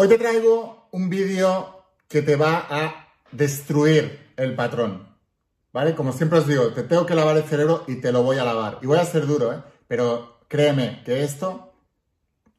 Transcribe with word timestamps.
Hoy 0.00 0.06
te 0.06 0.16
traigo 0.16 0.86
un 0.92 1.10
vídeo 1.10 1.82
que 2.06 2.22
te 2.22 2.36
va 2.36 2.68
a 2.70 3.08
destruir 3.32 4.30
el 4.36 4.54
patrón. 4.54 5.08
¿Vale? 5.72 5.96
Como 5.96 6.12
siempre 6.12 6.38
os 6.38 6.46
digo, 6.46 6.68
te 6.68 6.84
tengo 6.84 7.04
que 7.04 7.16
lavar 7.16 7.36
el 7.36 7.42
cerebro 7.42 7.82
y 7.88 7.96
te 7.96 8.12
lo 8.12 8.22
voy 8.22 8.38
a 8.38 8.44
lavar. 8.44 8.78
Y 8.80 8.86
voy 8.86 8.98
a 8.98 9.04
ser 9.04 9.26
duro, 9.26 9.52
¿eh? 9.52 9.60
Pero 9.88 10.38
créeme 10.46 11.02
que 11.04 11.24
esto 11.24 11.72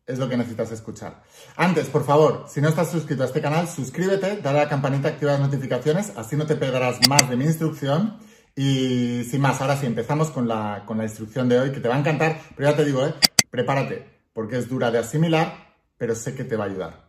es 0.05 0.19
lo 0.19 0.27
que 0.27 0.35
necesitas 0.35 0.69
escuchar. 0.73 1.23
Antes, 1.55 1.87
por 1.87 2.03
favor, 2.03 2.43
si 2.49 2.59
no 2.59 2.67
estás 2.67 2.91
suscrito 2.91 3.23
a 3.23 3.27
este 3.27 3.39
canal, 3.39 3.69
suscríbete, 3.69 4.41
dale 4.41 4.59
a 4.59 4.63
la 4.63 4.69
campanita, 4.69 5.07
activa 5.07 5.31
las 5.31 5.39
notificaciones, 5.39 6.11
así 6.17 6.35
no 6.35 6.45
te 6.45 6.57
perderás 6.57 6.99
más 7.07 7.29
de 7.29 7.37
mi 7.37 7.45
instrucción. 7.45 8.17
Y 8.53 9.23
sin 9.23 9.39
más, 9.39 9.61
ahora 9.61 9.77
sí, 9.77 9.85
empezamos 9.85 10.29
con 10.29 10.45
la, 10.45 10.83
con 10.85 10.97
la 10.97 11.05
instrucción 11.05 11.47
de 11.47 11.57
hoy, 11.57 11.71
que 11.71 11.79
te 11.79 11.87
va 11.87 11.95
a 11.95 11.99
encantar, 11.99 12.37
pero 12.57 12.69
ya 12.69 12.75
te 12.75 12.83
digo, 12.83 13.05
¿eh? 13.05 13.13
prepárate, 13.49 14.23
porque 14.33 14.57
es 14.57 14.67
dura 14.67 14.91
de 14.91 14.97
asimilar, 14.97 15.77
pero 15.97 16.15
sé 16.15 16.35
que 16.35 16.43
te 16.43 16.57
va 16.57 16.65
a 16.65 16.67
ayudar. 16.67 17.08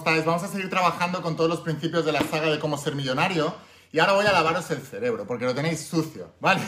¿cómo 0.23 0.35
estáis? 0.35 0.41
Vamos 0.41 0.43
a 0.43 0.47
seguir 0.47 0.69
trabajando 0.69 1.21
con 1.21 1.35
todos 1.35 1.49
los 1.49 1.61
principios 1.61 2.05
de 2.05 2.11
la 2.11 2.21
saga 2.21 2.49
de 2.49 2.59
cómo 2.59 2.77
ser 2.77 2.95
millonario 2.95 3.53
y 3.91 3.99
ahora 3.99 4.13
voy 4.13 4.25
a 4.25 4.31
lavaros 4.31 4.69
el 4.71 4.81
cerebro 4.81 5.25
porque 5.25 5.45
lo 5.45 5.53
tenéis 5.53 5.81
sucio, 5.81 6.31
¿vale? 6.39 6.61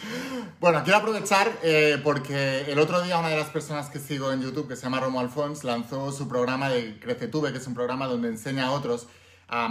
bueno, 0.60 0.82
quiero 0.82 0.98
aprovechar 0.98 1.50
eh, 1.62 2.00
porque 2.02 2.64
el 2.70 2.78
otro 2.78 3.02
día 3.02 3.18
una 3.18 3.28
de 3.28 3.36
las 3.36 3.48
personas 3.48 3.88
que 3.90 3.98
sigo 3.98 4.32
en 4.32 4.42
YouTube, 4.42 4.68
que 4.68 4.76
se 4.76 4.82
llama 4.82 5.00
Romo 5.00 5.20
Alfons, 5.20 5.64
lanzó 5.64 6.12
su 6.12 6.28
programa 6.28 6.68
de 6.68 6.98
CreceTube, 6.98 7.52
que 7.52 7.58
es 7.58 7.66
un 7.66 7.74
programa 7.74 8.06
donde 8.06 8.28
enseña 8.28 8.66
a 8.66 8.70
otros 8.72 9.06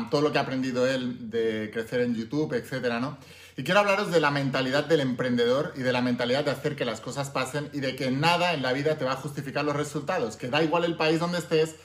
todo 0.10 0.22
lo 0.22 0.32
que 0.32 0.38
ha 0.38 0.42
aprendido 0.42 0.88
él 0.88 1.30
de 1.30 1.70
crecer 1.74 2.02
en 2.02 2.16
YouTube, 2.16 2.54
etcétera, 2.54 3.00
¿no? 3.00 3.18
Y 3.58 3.64
quiero 3.64 3.82
hablaros 3.82 4.12
de 4.12 4.20
la 4.20 4.32
mentalidad 4.32 4.86
del 4.86 5.02
emprendedor 5.02 5.74
y 5.76 5.82
de 5.82 5.92
la 5.92 6.02
mentalidad 6.02 6.46
de 6.46 6.52
hacer 6.52 6.76
que 6.76 6.86
las 6.86 7.02
cosas 7.02 7.30
pasen 7.30 7.70
y 7.74 7.80
de 7.80 7.96
que 7.96 8.12
nada 8.12 8.54
en 8.54 8.62
la 8.62 8.74
vida 8.74 8.98
te 8.98 9.04
va 9.06 9.14
a 9.14 9.18
justificar 9.18 9.66
los 9.66 9.76
resultados, 9.76 10.36
que 10.36 10.50
da 10.50 10.64
igual 10.64 10.84
el 10.86 10.96
país 10.96 11.20
donde 11.20 11.40
estés, 11.40 11.76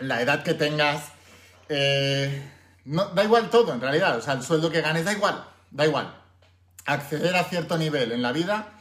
la 0.00 0.22
edad 0.22 0.42
que 0.42 0.54
tengas, 0.54 1.02
eh, 1.68 2.42
no, 2.84 3.06
da 3.06 3.24
igual 3.24 3.50
todo 3.50 3.72
en 3.72 3.80
realidad, 3.80 4.16
o 4.16 4.20
sea, 4.20 4.34
el 4.34 4.42
sueldo 4.42 4.70
que 4.70 4.80
ganes 4.80 5.04
da 5.04 5.12
igual, 5.12 5.44
da 5.70 5.86
igual. 5.86 6.14
Acceder 6.84 7.36
a 7.36 7.44
cierto 7.44 7.76
nivel 7.76 8.12
en 8.12 8.22
la 8.22 8.32
vida 8.32 8.72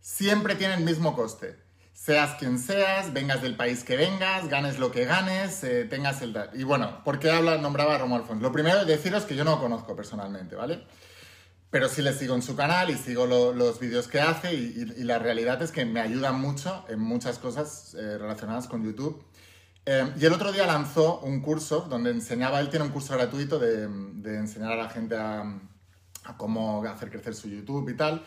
siempre 0.00 0.54
tiene 0.54 0.74
el 0.74 0.84
mismo 0.84 1.14
coste. 1.14 1.58
Seas 1.92 2.36
quien 2.38 2.58
seas, 2.58 3.12
vengas 3.12 3.40
del 3.40 3.56
país 3.56 3.82
que 3.82 3.96
vengas, 3.96 4.48
ganes 4.48 4.78
lo 4.78 4.90
que 4.92 5.04
ganes, 5.04 5.64
eh, 5.64 5.84
tengas 5.84 6.20
el... 6.22 6.36
Y 6.52 6.64
bueno, 6.64 7.02
¿por 7.04 7.18
qué 7.18 7.30
habla, 7.30 7.56
nombraba 7.56 7.94
a 7.94 7.98
Romo 7.98 8.16
Alfonso? 8.16 8.42
Lo 8.42 8.52
primero 8.52 8.80
es 8.80 8.86
deciros 8.86 9.24
que 9.24 9.36
yo 9.36 9.44
no 9.44 9.52
lo 9.52 9.60
conozco 9.60 9.96
personalmente, 9.96 10.54
¿vale? 10.54 10.84
pero 11.74 11.88
sí 11.88 12.02
le 12.02 12.12
sigo 12.12 12.36
en 12.36 12.42
su 12.42 12.54
canal 12.54 12.88
y 12.90 12.94
sigo 12.94 13.26
los 13.26 13.80
vídeos 13.80 14.06
que 14.06 14.20
hace 14.20 14.54
y, 14.54 14.84
la 15.02 15.18
realidad 15.18 15.60
es 15.60 15.72
que 15.72 15.84
me 15.84 15.98
ayuda 15.98 16.30
mucho 16.30 16.84
en 16.88 17.00
muchas 17.00 17.40
cosas 17.40 17.96
eh, 17.98 18.16
relacionadas 18.16 18.68
con 18.68 18.84
YouTube. 18.84 19.20
Eh, 19.86 20.12
y 20.18 20.24
el 20.24 20.32
otro 20.32 20.50
día 20.52 20.66
lanzó 20.66 21.20
un 21.20 21.40
curso 21.40 21.82
donde 21.82 22.10
enseñaba, 22.10 22.60
él 22.60 22.70
tiene 22.70 22.86
un 22.86 22.90
curso 22.90 23.14
gratuito 23.14 23.58
de, 23.58 23.84
enseñar 24.38 24.72
a 24.72 24.76
la 24.76 24.88
gente 24.88 25.16
a, 25.16 25.60
cómo 26.36 26.82
hacer 26.84 27.10
crecer 27.10 27.34
su 27.34 27.48
YouTube 27.48 27.90
y 27.90 27.96
tal. 27.96 28.24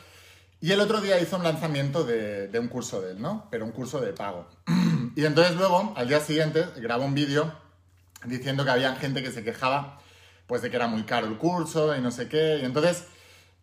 Y 0.60 0.72
el 0.72 0.80
otro 0.80 1.02
día 1.02 1.20
hizo 1.20 1.38
un 1.38 1.44
lanzamiento 1.44 2.04
de, 2.04 2.48
de 2.48 2.60
un 2.60 2.68
curso 2.68 3.02
de 3.02 3.12
él, 3.12 3.22
¿no? 3.22 3.48
Pero 3.50 3.66
un 3.66 3.72
curso 3.72 4.00
de 4.00 4.14
pago. 4.14 4.48
y 5.16 5.26
entonces 5.26 5.56
luego, 5.56 5.94
al 5.96 6.08
día 6.08 6.20
siguiente, 6.20 6.66
grabó 6.78 7.06
un 7.06 7.14
vídeo 7.14 7.54
diciendo 8.26 8.64
que 8.64 8.72
había 8.72 8.96
gente 8.96 9.24
que 9.24 9.32
se 9.32 9.44
quejaba 9.44 10.00
pues 10.48 10.62
de 10.62 10.70
que 10.70 10.78
era 10.78 10.88
muy 10.88 11.04
caro 11.04 11.28
el 11.28 11.38
curso 11.38 11.96
y 11.96 12.02
no 12.02 12.10
sé 12.10 12.28
qué. 12.28 12.60
Y 12.62 12.66
entonces 12.66 13.06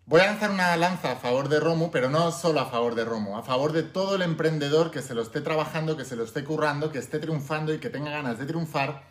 Voy 0.07 0.21
a 0.21 0.27
lanzar 0.27 0.51
una 0.51 0.77
lanza 0.77 1.13
a 1.13 1.17
favor 1.17 1.49
de 1.49 1.59
Romo, 1.61 1.91
pero 1.91 2.11
no 2.11 2.31
solo 2.31 2.61
a 2.61 2.67
favor 2.67 2.95
de 2.95 3.07
Romo, 3.07 3.39
a 3.39 3.43
favor 3.43 3.73
de 3.73 3.83
todo 3.83 4.17
el 4.17 4.21
emprendedor 4.21 4.91
que 4.91 5.01
se 5.01 5.15
lo 5.15 5.23
esté 5.23 5.41
trabajando, 5.41 5.97
que 5.97 6.05
se 6.05 6.15
lo 6.15 6.25
esté 6.25 6.45
currando, 6.45 6.93
que 6.93 6.99
esté 6.99 7.19
triunfando 7.19 7.73
y 7.73 7.79
que 7.79 7.89
tenga 7.89 8.11
ganas 8.11 8.39
de 8.39 8.45
triunfar. 8.45 9.09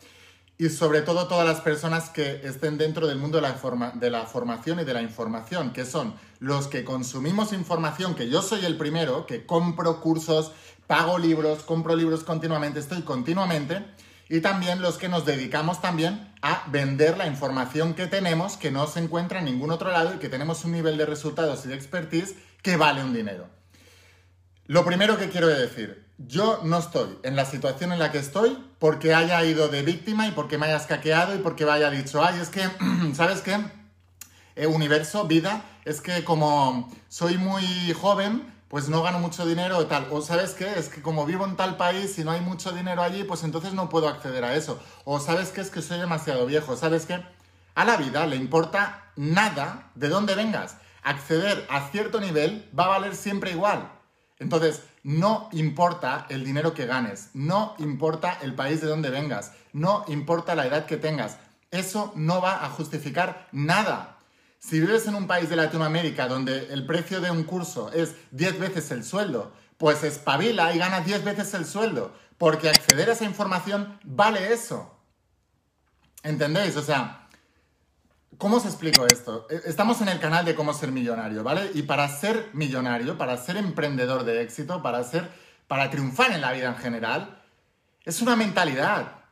Y 0.60 0.70
sobre 0.70 1.02
todo 1.02 1.28
todas 1.28 1.48
las 1.48 1.62
personas 1.62 2.12
que 2.12 2.42
estén 2.44 2.78
dentro 2.78 3.08
del 3.08 3.18
mundo 3.18 3.38
de 3.38 3.42
la, 3.42 3.92
de 3.96 4.10
la 4.12 4.28
formación 4.28 4.82
y 4.82 4.84
de 4.84 4.94
la 4.94 5.02
información, 5.02 5.74
que 5.74 5.84
son 5.84 6.14
los 6.38 6.68
que 6.68 6.84
consumimos 6.84 7.54
información, 7.54 8.14
que 8.14 8.30
yo 8.30 8.44
soy 8.44 8.64
el 8.64 8.78
primero, 8.78 9.26
que 9.26 9.48
compro 9.48 10.00
cursos, 10.00 10.52
pago 10.86 11.18
libros, 11.18 11.64
compro 11.64 11.96
libros 11.96 12.24
continuamente, 12.24 12.80
estoy 12.80 13.02
continuamente 13.02 13.84
y 14.30 14.42
también 14.42 14.82
los 14.82 14.98
que 14.98 15.10
nos 15.10 15.26
dedicamos 15.26 15.82
también 15.82 16.34
a 16.42 16.64
vender 16.68 17.18
la 17.18 17.28
información 17.28 17.94
que 17.94 18.08
tenemos 18.08 18.58
que 18.58 18.72
no 18.72 18.88
se 18.88 19.00
encuentra 19.00 19.40
en 19.40 19.46
ningún 19.46 19.72
otro 19.72 19.92
lado 19.92 20.16
y 20.16 20.20
que 20.20 20.30
tenemos 20.30 20.64
un 20.66 20.72
nivel 20.72 20.98
de 20.98 21.06
resultados 21.06 21.66
y 21.66 21.70
de 21.70 21.76
expertise 21.76 22.36
que 22.62 22.78
vale 22.78 23.04
un 23.04 23.14
dinero. 23.14 23.48
Lo 24.66 24.86
primero 24.86 25.18
que 25.18 25.30
quiero 25.30 25.48
decir, 25.48 26.06
yo 26.18 26.62
no 26.64 26.80
estoy 26.80 27.18
en 27.24 27.36
la 27.36 27.46
situación 27.46 27.92
en 27.92 28.00
la 28.00 28.12
que 28.12 28.20
estoy 28.20 28.58
porque 28.80 29.14
haya 29.14 29.44
ido 29.44 29.68
de 29.68 29.82
víctima 29.82 30.28
y 30.28 30.32
porque 30.32 30.58
me 30.58 30.68
haya 30.68 30.78
escaqueado 30.78 31.36
y 31.36 31.40
porque 31.40 31.66
me 31.66 31.72
haya 31.72 31.90
dicho, 31.90 32.24
ay, 32.24 32.40
es 32.40 32.50
que, 32.50 32.62
¿sabes 33.14 33.42
qué? 33.42 33.58
Eh, 34.56 34.68
universo, 34.68 35.28
vida, 35.28 35.66
es 35.84 36.00
que 36.00 36.24
como 36.24 36.92
soy 37.10 37.38
muy 37.38 37.66
joven, 37.94 38.53
pues 38.74 38.90
no 38.90 39.04
gano 39.04 39.20
mucho 39.20 39.46
dinero 39.46 39.78
o 39.78 39.86
tal. 39.86 40.08
O 40.10 40.24
sabes 40.24 40.56
qué, 40.56 40.68
es 40.80 40.90
que 40.90 41.04
como 41.04 41.28
vivo 41.28 41.46
en 41.46 41.56
tal 41.56 41.78
país 41.78 42.18
y 42.18 42.24
no 42.24 42.32
hay 42.32 42.42
mucho 42.42 42.72
dinero 42.72 43.04
allí, 43.04 43.24
pues 43.24 43.44
entonces 43.44 43.76
no 43.76 43.88
puedo 43.88 44.08
acceder 44.08 44.44
a 44.44 44.56
eso. 44.56 44.82
O 45.06 45.20
sabes 45.20 45.50
qué, 45.50 45.62
es 45.62 45.70
que 45.70 45.84
soy 45.84 46.00
demasiado 46.00 46.48
viejo. 46.48 46.76
¿Sabes 46.76 47.06
qué? 47.06 47.24
A 47.76 47.86
la 47.86 47.98
vida 47.98 48.26
le 48.26 48.36
importa 48.36 49.12
nada 49.16 49.92
de 49.94 50.10
dónde 50.10 50.34
vengas. 50.34 50.78
Acceder 51.04 51.68
a 51.70 51.88
cierto 51.90 52.20
nivel 52.20 52.68
va 52.78 52.86
a 52.86 52.98
valer 52.98 53.16
siempre 53.16 53.52
igual. 53.52 53.92
Entonces, 54.40 54.82
no 55.04 55.50
importa 55.52 56.26
el 56.30 56.44
dinero 56.44 56.74
que 56.74 56.88
ganes, 56.88 57.30
no 57.36 57.76
importa 57.78 58.40
el 58.42 58.56
país 58.56 58.82
de 58.82 58.88
donde 58.88 59.12
vengas, 59.12 59.52
no 59.72 60.04
importa 60.08 60.56
la 60.56 60.66
edad 60.66 60.88
que 60.88 60.98
tengas. 60.98 61.38
Eso 61.70 62.12
no 62.16 62.42
va 62.42 62.66
a 62.66 62.70
justificar 62.70 63.50
nada. 63.52 64.13
Si 64.66 64.80
vives 64.80 65.06
en 65.08 65.16
un 65.16 65.28
país 65.28 65.50
de 65.50 65.58
Latinoamérica 65.58 66.30
donde 66.30 66.72
el 66.72 66.86
precio 66.86 67.20
de 67.20 67.30
un 67.30 67.44
curso 67.44 67.92
es 67.92 68.16
10 68.32 68.60
veces 68.60 68.92
el 68.92 69.04
sueldo, 69.04 69.52
pues 69.78 70.06
espabila 70.06 70.74
y 70.74 70.78
gana 70.78 71.02
10 71.02 71.26
veces 71.26 71.54
el 71.54 71.66
sueldo, 71.66 72.14
porque 72.38 72.70
acceder 72.70 73.10
a 73.10 73.14
esa 73.14 73.26
información 73.26 74.00
vale 74.06 74.54
eso. 74.54 74.98
¿Entendéis? 76.24 76.78
O 76.78 76.82
sea, 76.82 77.28
¿cómo 78.38 78.56
os 78.56 78.66
explico 78.66 79.06
esto? 79.06 79.48
E, 79.50 79.64
estamos 79.66 80.00
en 80.00 80.08
el 80.08 80.22
canal 80.22 80.46
de 80.46 80.56
cómo 80.56 80.74
ser 80.74 80.94
millonario, 80.94 81.44
¿vale? 81.44 81.70
Y 81.74 81.82
para 81.82 82.08
ser 82.08 82.50
millonario, 82.54 83.18
para 83.18 83.36
ser 83.36 83.58
emprendedor 83.58 84.24
de 84.24 84.44
éxito, 84.44 84.82
para 84.82 85.04
ser 85.04 85.30
para 85.68 85.90
triunfar 85.90 86.32
en 86.32 86.40
la 86.40 86.54
vida 86.54 86.70
en 86.70 86.78
general, 86.78 87.42
es 88.06 88.22
una 88.22 88.38
mentalidad. 88.38 89.23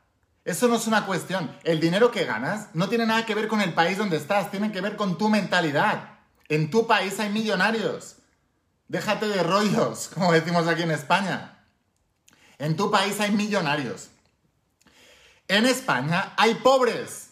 Eso 0.43 0.67
no 0.67 0.75
es 0.75 0.87
una 0.87 1.05
cuestión. 1.05 1.55
El 1.63 1.79
dinero 1.79 2.11
que 2.11 2.25
ganas 2.25 2.69
no 2.73 2.89
tiene 2.89 3.05
nada 3.05 3.25
que 3.25 3.35
ver 3.35 3.47
con 3.47 3.61
el 3.61 3.73
país 3.73 3.97
donde 3.97 4.17
estás, 4.17 4.49
tiene 4.49 4.71
que 4.71 4.81
ver 4.81 4.95
con 4.95 5.17
tu 5.17 5.29
mentalidad. 5.29 6.19
En 6.49 6.71
tu 6.71 6.87
país 6.87 7.19
hay 7.19 7.29
millonarios. 7.29 8.17
Déjate 8.87 9.27
de 9.27 9.43
rollos, 9.43 10.09
como 10.13 10.33
decimos 10.33 10.67
aquí 10.67 10.81
en 10.81 10.91
España. 10.91 11.59
En 12.57 12.75
tu 12.75 12.89
país 12.91 13.19
hay 13.19 13.31
millonarios. 13.31 14.09
En 15.47 15.65
España 15.65 16.33
hay 16.37 16.55
pobres. 16.55 17.29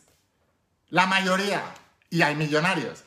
La 0.90 1.06
mayoría. 1.06 1.64
Y 2.10 2.22
hay 2.22 2.36
millonarios. 2.36 3.04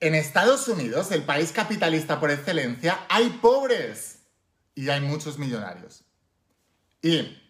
En 0.00 0.14
Estados 0.14 0.68
Unidos, 0.68 1.10
el 1.12 1.22
país 1.22 1.52
capitalista 1.52 2.20
por 2.20 2.30
excelencia, 2.30 3.06
hay 3.08 3.30
pobres. 3.30 4.18
Y 4.74 4.88
hay 4.88 5.00
muchos 5.00 5.38
millonarios. 5.38 6.02
Y 7.00 7.43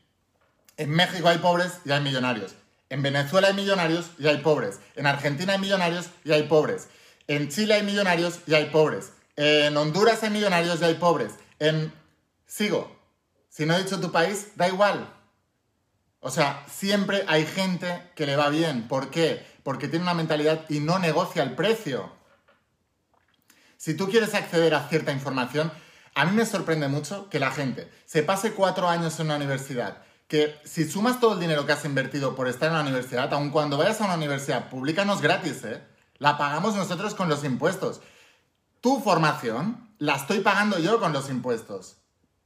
en 0.77 0.91
México 0.91 1.29
hay 1.29 1.39
pobres 1.39 1.73
y 1.85 1.91
hay 1.93 2.01
millonarios. 2.01 2.55
En 2.91 3.03
Venezuela 3.03 3.49
hay 3.49 3.55
millonarios 3.55 4.07
y 4.19 4.29
hay 4.29 4.39
pobres. 4.39 4.81
En 4.95 5.07
Argentina 5.07 5.55
hay 5.55 5.59
millonarios 5.59 6.11
y 6.25 6.33
hay 6.33 6.45
pobres. 6.45 6.89
En 7.27 7.49
Chile 7.49 7.75
hay 7.75 7.83
millonarios 7.83 8.41
y 8.47 8.55
hay 8.55 8.67
pobres. 8.67 9.13
En 9.37 9.77
Honduras 9.77 10.23
hay 10.23 10.31
millonarios 10.31 10.81
y 10.81 10.85
hay 10.85 10.95
pobres. 10.95 11.33
En... 11.59 11.93
Sigo. 12.47 12.95
Si 13.49 13.67
no 13.67 13.75
he 13.75 13.83
dicho 13.83 14.01
tu 14.01 14.13
país, 14.13 14.49
da 14.57 14.69
igual. 14.69 15.13
O 16.21 16.31
sea, 16.31 16.65
siempre 16.69 17.25
hay 17.29 17.47
gente 17.47 18.11
que 18.15 18.27
le 18.27 18.37
va 18.37 18.49
bien. 18.49 18.89
¿Por 18.89 19.11
qué? 19.11 19.45
Porque 19.63 19.89
tiene 19.89 20.05
una 20.05 20.15
mentalidad 20.15 20.65
y 20.69 20.81
no 20.81 20.99
negocia 20.99 21.43
el 21.43 21.55
precio. 21.55 22.13
Si 23.77 23.95
tú 23.95 24.09
quieres 24.09 24.35
acceder 24.35 24.75
a 24.75 24.89
cierta 24.89 25.13
información, 25.13 25.71
a 26.15 26.25
mí 26.25 26.33
me 26.33 26.47
sorprende 26.47 26.89
mucho 26.89 27.29
que 27.29 27.39
la 27.39 27.51
gente 27.51 27.91
se 28.07 28.23
pase 28.23 28.53
cuatro 28.53 28.89
años 28.89 29.19
en 29.21 29.27
una 29.27 29.37
universidad, 29.37 29.99
que 30.29 30.59
si 30.65 30.89
sumas 30.89 31.21
todo 31.21 31.35
el 31.35 31.41
dinero 31.41 31.67
que 31.67 31.73
has 31.73 31.85
invertido 31.85 32.35
por 32.35 32.49
estar 32.49 32.69
en 32.69 32.75
la 32.75 32.83
universidad, 32.83 33.33
aun 33.33 33.51
cuando 33.51 33.77
vayas 33.77 34.01
a 34.01 34.05
una 34.05 34.15
universidad 34.15 34.71
pública, 34.71 35.05
no 35.05 35.15
es 35.15 35.21
gratis, 35.21 35.65
¿eh? 35.65 35.83
La 36.19 36.39
pagamos 36.39 36.75
nosotros 36.75 37.15
con 37.15 37.29
los 37.29 37.45
impuestos. 37.45 38.01
Tu 38.81 39.01
formación 39.01 39.95
la 39.99 40.17
estoy 40.17 40.41
pagando 40.41 40.79
yo 40.79 41.01
con 41.01 41.13
los 41.13 41.29
impuestos. 41.29 41.99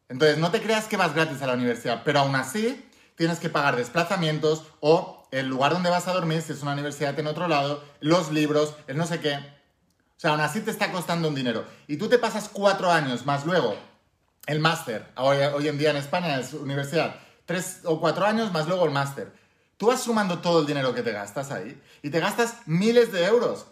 Entonces, 0.09 0.39
no 0.39 0.51
te 0.51 0.63
creas 0.63 0.87
que 0.87 0.97
vas 0.97 1.15
gratis 1.15 1.43
a 1.43 1.47
la 1.47 1.55
universidad, 1.55 2.03
pero 2.05 2.21
aún 2.21 2.35
así 2.35 2.85
tienes 3.15 3.39
que 3.39 3.51
pagar 3.51 3.77
desplazamientos 3.77 4.65
o 4.81 5.29
el 5.31 5.49
lugar 5.49 5.73
donde 5.73 5.91
vas 5.91 6.09
a 6.09 6.13
dormir, 6.13 6.41
si 6.41 6.53
es 6.53 6.63
una 6.63 6.73
universidad 6.73 7.19
en 7.19 7.27
otro 7.27 7.49
lado, 7.49 7.85
los 8.01 8.33
libros, 8.33 8.75
el 8.87 8.97
no 8.97 9.07
sé 9.07 9.21
qué. 9.21 9.35
O 9.37 10.21
sea, 10.21 10.31
aún 10.31 10.41
así 10.41 10.61
te 10.61 10.71
está 10.71 10.91
costando 10.91 11.29
un 11.29 11.35
dinero. 11.35 11.65
Y 11.87 11.97
tú 11.97 12.09
te 12.09 12.19
pasas 12.19 12.49
cuatro 12.49 12.91
años 12.91 13.27
más 13.27 13.45
luego 13.45 13.77
el 14.47 14.61
máster. 14.61 15.13
Hoy, 15.17 15.37
hoy 15.55 15.69
en 15.69 15.79
día 15.79 15.91
en 15.91 15.99
España 15.99 16.41
es 16.41 16.55
universidad. 16.55 17.17
Tres 17.49 17.81
o 17.85 17.99
cuatro 17.99 18.27
años 18.27 18.53
más 18.53 18.69
luego 18.69 18.85
el 18.85 18.91
máster. 18.91 19.33
Tú 19.79 19.87
vas 19.87 20.03
sumando 20.03 20.41
todo 20.41 20.61
el 20.61 20.67
dinero 20.67 20.95
que 20.95 21.03
te 21.03 21.13
gastas 21.13 21.51
ahí 21.51 21.81
y 22.03 22.11
te 22.11 22.21
gastas 22.21 22.57
miles 22.67 23.11
de 23.11 23.25
euros. 23.25 23.65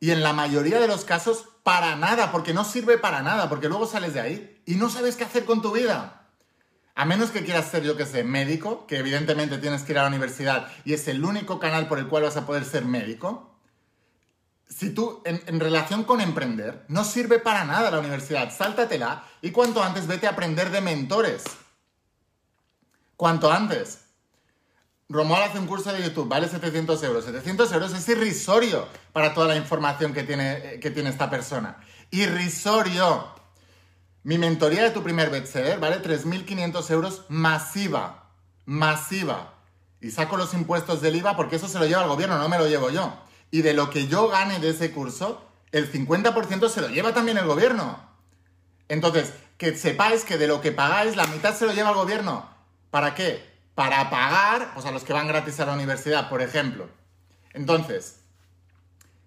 Y 0.00 0.12
en 0.12 0.22
la 0.22 0.32
mayoría 0.32 0.80
de 0.80 0.88
los 0.88 1.04
casos, 1.04 1.44
para 1.62 1.94
nada, 1.94 2.32
porque 2.32 2.54
no 2.54 2.64
sirve 2.64 2.96
para 2.96 3.20
nada, 3.20 3.50
porque 3.50 3.68
luego 3.68 3.86
sales 3.86 4.14
de 4.14 4.22
ahí 4.22 4.62
y 4.64 4.76
no 4.76 4.88
sabes 4.88 5.16
qué 5.16 5.24
hacer 5.24 5.44
con 5.44 5.60
tu 5.60 5.72
vida. 5.72 6.26
A 6.94 7.04
menos 7.04 7.30
que 7.30 7.44
quieras 7.44 7.70
ser, 7.70 7.82
yo 7.82 7.98
que 7.98 8.06
sé, 8.06 8.24
médico, 8.24 8.86
que 8.86 8.96
evidentemente 8.96 9.58
tienes 9.58 9.82
que 9.82 9.92
ir 9.92 9.98
a 9.98 10.04
la 10.04 10.08
universidad 10.08 10.68
y 10.86 10.94
es 10.94 11.06
el 11.06 11.22
único 11.22 11.60
canal 11.60 11.88
por 11.88 11.98
el 11.98 12.08
cual 12.08 12.22
vas 12.22 12.38
a 12.38 12.46
poder 12.46 12.64
ser 12.64 12.86
médico. 12.86 13.58
Si 14.66 14.88
tú, 14.88 15.20
en, 15.26 15.60
relación 15.60 16.04
con 16.04 16.22
emprender, 16.22 16.86
no 16.88 17.04
sirve 17.04 17.40
para 17.40 17.66
nada 17.66 17.90
la 17.90 18.00
universidad, 18.00 18.50
sáltatela 18.50 19.26
y 19.42 19.50
cuanto 19.50 19.82
antes 19.82 20.06
vete 20.06 20.26
a 20.26 20.30
aprender 20.30 20.70
de 20.70 20.80
mentores. 20.80 21.44
Cuanto 23.16 23.50
antes. 23.50 24.00
Romuald 25.08 25.50
hace 25.50 25.58
un 25.58 25.66
curso 25.66 25.92
de 25.92 26.02
YouTube, 26.02 26.28
vale 26.28 26.48
700 26.48 27.02
euros. 27.02 27.24
700 27.24 27.70
euros 27.72 27.92
es 27.92 28.08
irrisorio 28.08 28.88
para 29.12 29.34
toda 29.34 29.48
la 29.48 29.56
información 29.56 30.14
que 30.14 30.22
tiene, 30.22 30.80
que 30.80 30.90
tiene 30.90 31.10
esta 31.10 31.28
persona. 31.28 31.78
Irrisorio. 32.10 33.26
Mi 34.22 34.38
mentoría 34.38 34.84
de 34.84 34.90
tu 34.90 35.02
primer 35.02 35.30
bestseller 35.30 35.78
vale 35.78 36.02
3.500 36.02 36.90
euros 36.90 37.24
masiva. 37.28 38.30
Masiva. 38.64 39.54
Y 40.00 40.10
saco 40.10 40.36
los 40.36 40.54
impuestos 40.54 41.00
del 41.02 41.16
IVA 41.16 41.36
porque 41.36 41.56
eso 41.56 41.68
se 41.68 41.78
lo 41.78 41.86
lleva 41.86 42.02
el 42.02 42.08
gobierno, 42.08 42.38
no 42.38 42.48
me 42.48 42.58
lo 42.58 42.66
llevo 42.66 42.90
yo. 42.90 43.12
Y 43.50 43.62
de 43.62 43.74
lo 43.74 43.90
que 43.90 44.08
yo 44.08 44.28
gane 44.28 44.60
de 44.60 44.70
ese 44.70 44.92
curso, 44.92 45.46
el 45.72 45.92
50% 45.92 46.68
se 46.68 46.80
lo 46.80 46.88
lleva 46.88 47.12
también 47.12 47.38
el 47.38 47.46
gobierno. 47.46 47.98
Entonces, 48.88 49.32
que 49.58 49.76
sepáis 49.76 50.24
que 50.24 50.38
de 50.38 50.46
lo 50.46 50.60
que 50.60 50.72
pagáis, 50.72 51.16
la 51.16 51.26
mitad 51.26 51.54
se 51.54 51.66
lo 51.66 51.72
lleva 51.72 51.90
el 51.90 51.96
gobierno. 51.96 52.48
¿Para 52.92 53.14
qué? 53.14 53.42
Para 53.74 54.10
pagar 54.10 54.74
pues, 54.74 54.84
a 54.84 54.90
los 54.90 55.02
que 55.02 55.14
van 55.14 55.26
gratis 55.26 55.58
a 55.60 55.64
la 55.64 55.72
universidad, 55.72 56.28
por 56.28 56.42
ejemplo. 56.42 56.90
Entonces, 57.54 58.16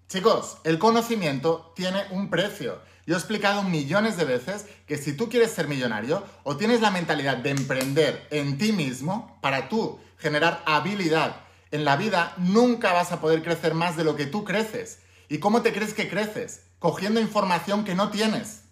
chicos, 0.08 0.58
el 0.62 0.78
conocimiento 0.78 1.72
tiene 1.74 2.04
un 2.12 2.30
precio. 2.30 2.80
Yo 3.08 3.16
he 3.16 3.18
explicado 3.18 3.64
millones 3.64 4.16
de 4.16 4.24
veces 4.24 4.66
que 4.86 4.98
si 4.98 5.16
tú 5.16 5.28
quieres 5.28 5.50
ser 5.50 5.66
millonario 5.66 6.22
o 6.44 6.56
tienes 6.56 6.80
la 6.80 6.92
mentalidad 6.92 7.38
de 7.38 7.50
emprender 7.50 8.28
en 8.30 8.56
ti 8.56 8.70
mismo 8.70 9.36
para 9.42 9.68
tú 9.68 9.98
generar 10.16 10.62
habilidad 10.64 11.40
en 11.72 11.84
la 11.84 11.96
vida, 11.96 12.34
nunca 12.36 12.92
vas 12.92 13.10
a 13.10 13.20
poder 13.20 13.42
crecer 13.42 13.74
más 13.74 13.96
de 13.96 14.04
lo 14.04 14.14
que 14.14 14.26
tú 14.26 14.44
creces. 14.44 15.00
¿Y 15.28 15.38
cómo 15.38 15.62
te 15.62 15.72
crees 15.72 15.92
que 15.92 16.08
creces? 16.08 16.62
Cogiendo 16.78 17.18
información 17.18 17.82
que 17.82 17.96
no 17.96 18.10
tienes. 18.10 18.62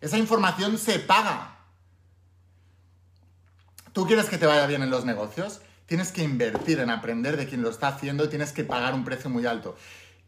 Esa 0.00 0.18
información 0.18 0.78
se 0.78 1.00
paga. 1.00 1.51
¿Tú 3.92 4.06
quieres 4.06 4.30
que 4.30 4.38
te 4.38 4.46
vaya 4.46 4.66
bien 4.66 4.82
en 4.82 4.88
los 4.88 5.04
negocios? 5.04 5.60
Tienes 5.84 6.12
que 6.12 6.22
invertir 6.22 6.80
en 6.80 6.88
aprender 6.88 7.36
de 7.36 7.46
quien 7.46 7.60
lo 7.60 7.68
está 7.68 7.88
haciendo 7.88 8.24
y 8.24 8.28
tienes 8.28 8.52
que 8.52 8.64
pagar 8.64 8.94
un 8.94 9.04
precio 9.04 9.28
muy 9.28 9.44
alto. 9.44 9.76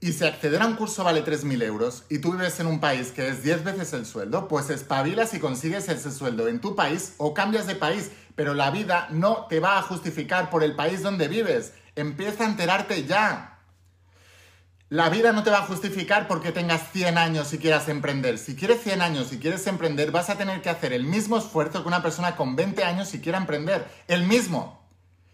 Y 0.00 0.12
si 0.12 0.26
acceder 0.26 0.60
a 0.60 0.66
un 0.66 0.76
curso 0.76 1.02
vale 1.02 1.24
3.000 1.24 1.62
euros 1.62 2.04
y 2.10 2.18
tú 2.18 2.32
vives 2.32 2.60
en 2.60 2.66
un 2.66 2.78
país 2.78 3.10
que 3.10 3.26
es 3.26 3.42
10 3.42 3.64
veces 3.64 3.94
el 3.94 4.04
sueldo, 4.04 4.48
pues 4.48 4.68
espabilas 4.68 5.32
y 5.32 5.38
consigues 5.38 5.88
ese 5.88 6.10
sueldo 6.10 6.46
en 6.48 6.60
tu 6.60 6.76
país 6.76 7.14
o 7.16 7.32
cambias 7.32 7.66
de 7.66 7.74
país, 7.74 8.10
pero 8.34 8.52
la 8.52 8.70
vida 8.70 9.08
no 9.10 9.46
te 9.48 9.60
va 9.60 9.78
a 9.78 9.82
justificar 9.82 10.50
por 10.50 10.62
el 10.62 10.76
país 10.76 11.02
donde 11.02 11.28
vives. 11.28 11.72
Empieza 11.96 12.44
a 12.44 12.48
enterarte 12.48 13.06
ya. 13.06 13.53
La 14.94 15.08
vida 15.08 15.32
no 15.32 15.42
te 15.42 15.50
va 15.50 15.58
a 15.58 15.66
justificar 15.66 16.28
porque 16.28 16.52
tengas 16.52 16.92
100 16.92 17.18
años 17.18 17.52
y 17.52 17.58
quieras 17.58 17.88
emprender. 17.88 18.38
Si 18.38 18.54
quieres 18.54 18.80
100 18.80 19.02
años 19.02 19.32
y 19.32 19.40
quieres 19.40 19.66
emprender, 19.66 20.12
vas 20.12 20.30
a 20.30 20.38
tener 20.38 20.62
que 20.62 20.70
hacer 20.70 20.92
el 20.92 21.02
mismo 21.02 21.36
esfuerzo 21.36 21.82
que 21.82 21.88
una 21.88 22.00
persona 22.00 22.36
con 22.36 22.54
20 22.54 22.84
años 22.84 23.12
y 23.12 23.20
quiera 23.20 23.38
emprender. 23.38 23.88
El 24.06 24.22
mismo. 24.22 24.80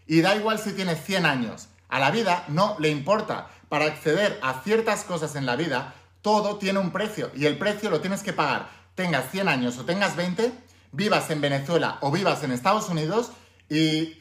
Y 0.07 0.21
da 0.21 0.35
igual 0.35 0.57
si 0.57 0.73
tienes 0.73 1.05
100 1.05 1.27
años. 1.27 1.67
A 1.89 1.99
la 1.99 2.09
vida 2.09 2.43
no 2.47 2.75
le 2.79 2.89
importa 2.89 3.49
para 3.69 3.85
acceder 3.85 4.39
a 4.41 4.63
ciertas 4.63 5.03
cosas 5.03 5.35
en 5.35 5.45
la 5.45 5.55
vida, 5.55 5.93
todo 6.23 6.57
tiene 6.57 6.79
un 6.79 6.89
precio 6.89 7.29
y 7.35 7.45
el 7.45 7.59
precio 7.59 7.91
lo 7.91 8.01
tienes 8.01 8.23
que 8.23 8.33
pagar. 8.33 8.67
Tengas 8.95 9.29
100 9.29 9.47
años 9.47 9.77
o 9.77 9.85
tengas 9.85 10.15
20, 10.15 10.51
vivas 10.91 11.29
en 11.29 11.39
Venezuela 11.39 11.99
o 12.01 12.09
vivas 12.09 12.41
en 12.41 12.51
Estados 12.51 12.89
Unidos 12.89 13.29
y, 13.69 14.17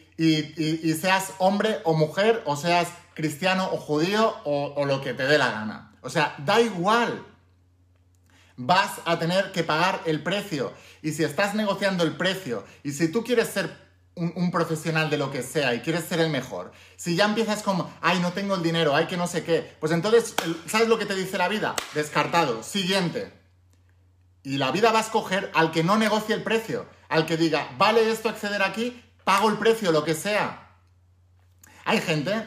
seas 1.01 1.33
hombre 1.39 1.79
o 1.85 1.95
mujer 1.95 2.43
o 2.45 2.57
seas 2.57 2.89
cristiano 3.15 3.69
o 3.73 3.77
judío 3.77 4.35
o, 4.45 4.85
lo 4.85 5.01
que 5.01 5.15
te 5.15 5.25
dé 5.25 5.39
la 5.39 5.51
gana. 5.51 5.93
O 6.03 6.11
sea, 6.11 6.35
da 6.39 6.61
igual. 6.61 7.27
Vas 8.57 9.01
a 9.05 9.19
tener 9.19 9.53
que 9.53 9.65
pagar 9.65 10.03
el 10.05 10.23
precio. 10.23 10.73
Y 11.03 11.13
si 11.13 11.25
estás 11.25 11.55
negociando 11.55 12.05
el 12.05 12.17
precio 12.17 12.65
y 12.83 12.93
si 12.93 13.09
tú 13.11 13.25
quieres 13.25 13.49
ser 13.49 13.71
un, 14.15 14.51
profesional 14.51 15.09
de 15.09 15.17
lo 15.17 15.31
que 15.31 15.43
sea 15.43 15.75
y 15.75 15.81
quieres 15.81 16.05
ser 16.05 16.21
el 16.21 16.31
mejor, 16.31 16.73
si 16.97 17.17
ya 17.17 17.25
empiezas 17.25 17.63
como, 17.63 17.91
ay, 18.03 18.19
no 18.21 18.33
tengo 18.33 18.55
el 18.55 18.63
dinero, 18.63 18.95
ay, 18.95 19.07
que 19.07 19.17
no 19.17 19.27
sé 19.27 19.45
qué, 19.45 19.77
pues 19.81 19.93
entonces, 19.93 20.35
¿sabes 20.67 20.89
lo 20.89 20.99
que 20.99 21.07
te 21.07 21.15
dice 21.15 21.39
la 21.39 21.49
vida? 21.49 21.75
Descartado. 21.95 22.63
Siguiente. 22.63 23.33
Y 24.43 24.57
la 24.57 24.71
vida 24.73 24.93
va 24.93 24.99
a 24.99 25.03
escoger 25.03 25.51
al 25.55 25.71
que 25.71 25.85
no 25.85 25.97
negocie 25.97 26.35
el 26.35 26.43
precio, 26.43 26.87
al 27.09 27.27
que 27.27 27.37
diga, 27.37 27.71
vale 27.79 28.11
esto 28.11 28.29
acceder 28.29 28.63
aquí, 28.63 29.03
pago 29.25 29.49
el 29.49 29.59
precio, 29.59 29.93
lo 29.93 30.05
que 30.05 30.15
sea. 30.15 30.71
Hay 31.85 32.01
gente 32.01 32.47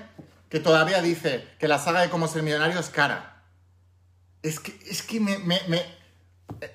que 0.53 0.59
todavía 0.59 1.01
dice 1.01 1.49
que 1.57 1.67
la 1.67 1.79
saga 1.79 2.01
de 2.01 2.11
cómo 2.11 2.27
ser 2.27 2.43
millonario 2.43 2.79
es 2.79 2.89
cara. 2.89 3.41
Es 4.43 4.59
que, 4.59 4.77
es 4.87 5.01
que 5.01 5.19
me, 5.19 5.39
me, 5.39 5.59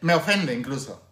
me 0.00 0.14
ofende 0.14 0.52
incluso 0.52 1.08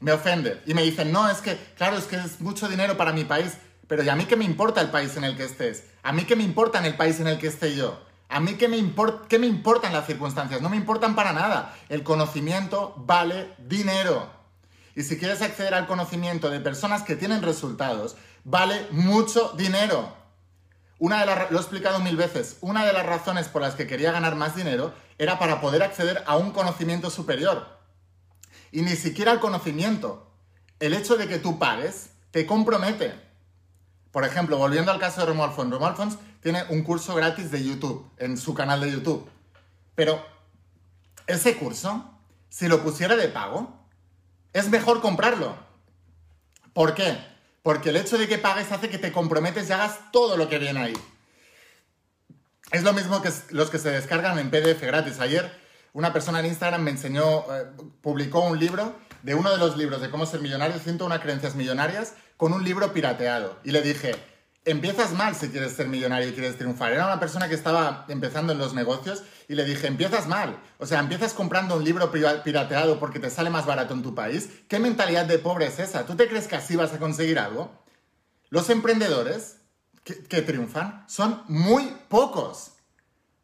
me 0.00 0.12
ofende. 0.12 0.62
Y 0.66 0.74
me 0.74 0.82
dicen, 0.82 1.10
no, 1.12 1.28
es 1.28 1.38
que, 1.38 1.56
claro, 1.76 1.96
es 1.96 2.04
que 2.04 2.16
es 2.16 2.40
mucho 2.40 2.68
dinero 2.68 2.96
para 2.96 3.12
mi 3.12 3.24
país. 3.24 3.56
Pero 3.88 4.02
¿y 4.02 4.08
a 4.08 4.16
mí 4.16 4.26
qué 4.26 4.36
me 4.36 4.44
importa 4.44 4.80
el 4.80 4.90
país 4.90 5.16
en 5.16 5.24
el 5.24 5.36
que 5.36 5.44
estés? 5.44 5.84
¿A 6.02 6.12
mí 6.12 6.24
qué 6.24 6.36
me 6.36 6.42
importa 6.42 6.78
en 6.78 6.84
el 6.84 6.96
país 6.96 7.20
en 7.20 7.28
el 7.28 7.38
que 7.38 7.46
esté 7.46 7.74
yo? 7.74 8.00
¿A 8.28 8.40
mí 8.40 8.54
qué 8.54 8.68
me, 8.68 8.78
qué 9.28 9.38
me 9.38 9.46
importan 9.46 9.92
las 9.92 10.06
circunstancias? 10.06 10.60
No 10.60 10.68
me 10.68 10.76
importan 10.76 11.14
para 11.14 11.32
nada. 11.32 11.74
El 11.88 12.02
conocimiento 12.02 12.94
vale 12.98 13.54
dinero. 13.58 14.28
Y 14.96 15.02
si 15.02 15.18
quieres 15.18 15.42
acceder 15.42 15.74
al 15.74 15.86
conocimiento 15.86 16.50
de 16.50 16.58
personas 16.60 17.02
que 17.02 17.16
tienen 17.16 17.42
resultados, 17.42 18.16
vale 18.44 18.86
mucho 18.90 19.54
dinero. 19.56 20.25
Una 20.98 21.20
de 21.20 21.26
las, 21.26 21.50
lo 21.50 21.58
he 21.58 21.60
explicado 21.60 22.00
mil 22.00 22.16
veces, 22.16 22.56
una 22.60 22.84
de 22.84 22.92
las 22.92 23.04
razones 23.04 23.48
por 23.48 23.62
las 23.62 23.74
que 23.74 23.86
quería 23.86 24.12
ganar 24.12 24.34
más 24.34 24.56
dinero 24.56 24.94
era 25.18 25.38
para 25.38 25.60
poder 25.60 25.82
acceder 25.82 26.22
a 26.26 26.36
un 26.36 26.52
conocimiento 26.52 27.10
superior 27.10 27.76
y 28.72 28.82
ni 28.82 28.96
siquiera 28.96 29.32
el 29.32 29.40
conocimiento. 29.40 30.30
El 30.80 30.92
hecho 30.92 31.16
de 31.16 31.28
que 31.28 31.38
tú 31.38 31.58
pagues 31.58 32.10
te 32.30 32.46
compromete. 32.46 33.14
Por 34.10 34.24
ejemplo, 34.24 34.58
volviendo 34.58 34.92
al 34.92 34.98
caso 34.98 35.20
de 35.20 35.26
Romuald 35.26 35.54
Fons, 35.54 35.70
Romuald 35.70 35.96
Fons 35.96 36.18
tiene 36.42 36.64
un 36.68 36.82
curso 36.82 37.14
gratis 37.14 37.50
de 37.50 37.64
YouTube, 37.64 38.10
en 38.18 38.36
su 38.36 38.54
canal 38.54 38.80
de 38.80 38.92
YouTube. 38.92 39.28
Pero 39.94 40.24
ese 41.26 41.56
curso, 41.56 42.04
si 42.48 42.68
lo 42.68 42.82
pusiera 42.82 43.16
de 43.16 43.28
pago, 43.28 43.74
es 44.52 44.68
mejor 44.68 45.00
comprarlo. 45.00 45.56
¿Por 46.72 46.94
qué? 46.94 47.18
Porque 47.66 47.88
el 47.88 47.96
hecho 47.96 48.16
de 48.16 48.28
que 48.28 48.38
pagues 48.38 48.70
hace 48.70 48.88
que 48.88 48.96
te 48.96 49.10
comprometes 49.10 49.68
y 49.68 49.72
hagas 49.72 49.98
todo 50.12 50.36
lo 50.36 50.48
que 50.48 50.60
viene 50.60 50.78
ahí. 50.78 50.94
Es 52.70 52.84
lo 52.84 52.92
mismo 52.92 53.20
que 53.20 53.32
los 53.50 53.70
que 53.70 53.80
se 53.80 53.90
descargan 53.90 54.38
en 54.38 54.50
PDF 54.50 54.80
gratis. 54.82 55.18
Ayer 55.18 55.50
una 55.92 56.12
persona 56.12 56.38
en 56.38 56.46
Instagram 56.46 56.82
me 56.82 56.92
enseñó, 56.92 57.40
eh, 57.52 57.66
publicó 58.02 58.42
un 58.42 58.60
libro 58.60 58.94
de 59.24 59.34
uno 59.34 59.50
de 59.50 59.58
los 59.58 59.76
libros 59.76 60.00
de 60.00 60.10
cómo 60.10 60.26
ser 60.26 60.42
millonario, 60.42 60.78
101 60.78 61.20
creencias 61.20 61.56
millonarias, 61.56 62.14
con 62.36 62.52
un 62.52 62.62
libro 62.62 62.92
pirateado. 62.92 63.58
Y 63.64 63.72
le 63.72 63.82
dije, 63.82 64.14
empiezas 64.66 65.12
mal 65.12 65.34
si 65.34 65.48
quieres 65.48 65.72
ser 65.72 65.86
millonario 65.86 66.28
y 66.28 66.32
quieres 66.32 66.58
triunfar. 66.58 66.92
Era 66.92 67.06
una 67.06 67.20
persona 67.20 67.48
que 67.48 67.54
estaba 67.54 68.04
empezando 68.08 68.52
en 68.52 68.58
los 68.58 68.74
negocios 68.74 69.22
y 69.48 69.54
le 69.54 69.64
dije, 69.64 69.86
empiezas 69.86 70.26
mal. 70.26 70.60
O 70.78 70.86
sea, 70.86 70.98
empiezas 70.98 71.32
comprando 71.32 71.76
un 71.76 71.84
libro 71.84 72.10
pirateado 72.10 72.98
porque 72.98 73.20
te 73.20 73.30
sale 73.30 73.48
más 73.48 73.64
barato 73.64 73.94
en 73.94 74.02
tu 74.02 74.14
país. 74.14 74.50
¿Qué 74.68 74.78
mentalidad 74.80 75.24
de 75.24 75.38
pobre 75.38 75.66
es 75.66 75.78
esa? 75.78 76.04
¿Tú 76.04 76.16
te 76.16 76.28
crees 76.28 76.48
que 76.48 76.56
así 76.56 76.74
vas 76.76 76.92
a 76.92 76.98
conseguir 76.98 77.38
algo? 77.38 77.70
Los 78.50 78.68
emprendedores 78.68 79.58
que 80.02 80.42
triunfan 80.42 81.04
son 81.08 81.42
muy 81.46 81.96
pocos. 82.08 82.72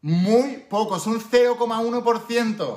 Muy 0.01 0.65
pocos, 0.69 1.07
un 1.07 1.21
0,1%. 1.21 2.77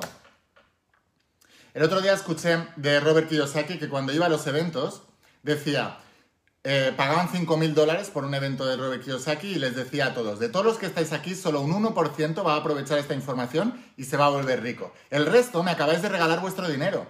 El 1.74 1.82
otro 1.82 2.00
día 2.00 2.14
escuché 2.14 2.68
de 2.76 3.00
Robert 3.00 3.28
Kiyosaki 3.28 3.78
que 3.78 3.88
cuando 3.88 4.12
iba 4.12 4.26
a 4.26 4.28
los 4.28 4.46
eventos 4.46 5.02
decía, 5.42 5.98
eh, 6.68 6.92
pagaban 6.96 7.28
5.000 7.28 7.74
dólares 7.74 8.10
por 8.10 8.24
un 8.24 8.34
evento 8.34 8.66
de 8.66 8.76
Robert 8.76 9.04
Kiyosaki 9.04 9.52
y 9.52 9.54
les 9.54 9.76
decía 9.76 10.06
a 10.06 10.14
todos, 10.14 10.40
de 10.40 10.48
todos 10.48 10.66
los 10.66 10.78
que 10.78 10.86
estáis 10.86 11.12
aquí, 11.12 11.36
solo 11.36 11.60
un 11.60 11.70
1% 11.70 12.44
va 12.44 12.54
a 12.54 12.56
aprovechar 12.56 12.98
esta 12.98 13.14
información 13.14 13.80
y 13.96 14.02
se 14.02 14.16
va 14.16 14.26
a 14.26 14.30
volver 14.30 14.64
rico. 14.64 14.92
El 15.10 15.26
resto 15.26 15.62
me 15.62 15.70
acabáis 15.70 16.02
de 16.02 16.08
regalar 16.08 16.40
vuestro 16.40 16.68
dinero. 16.68 17.06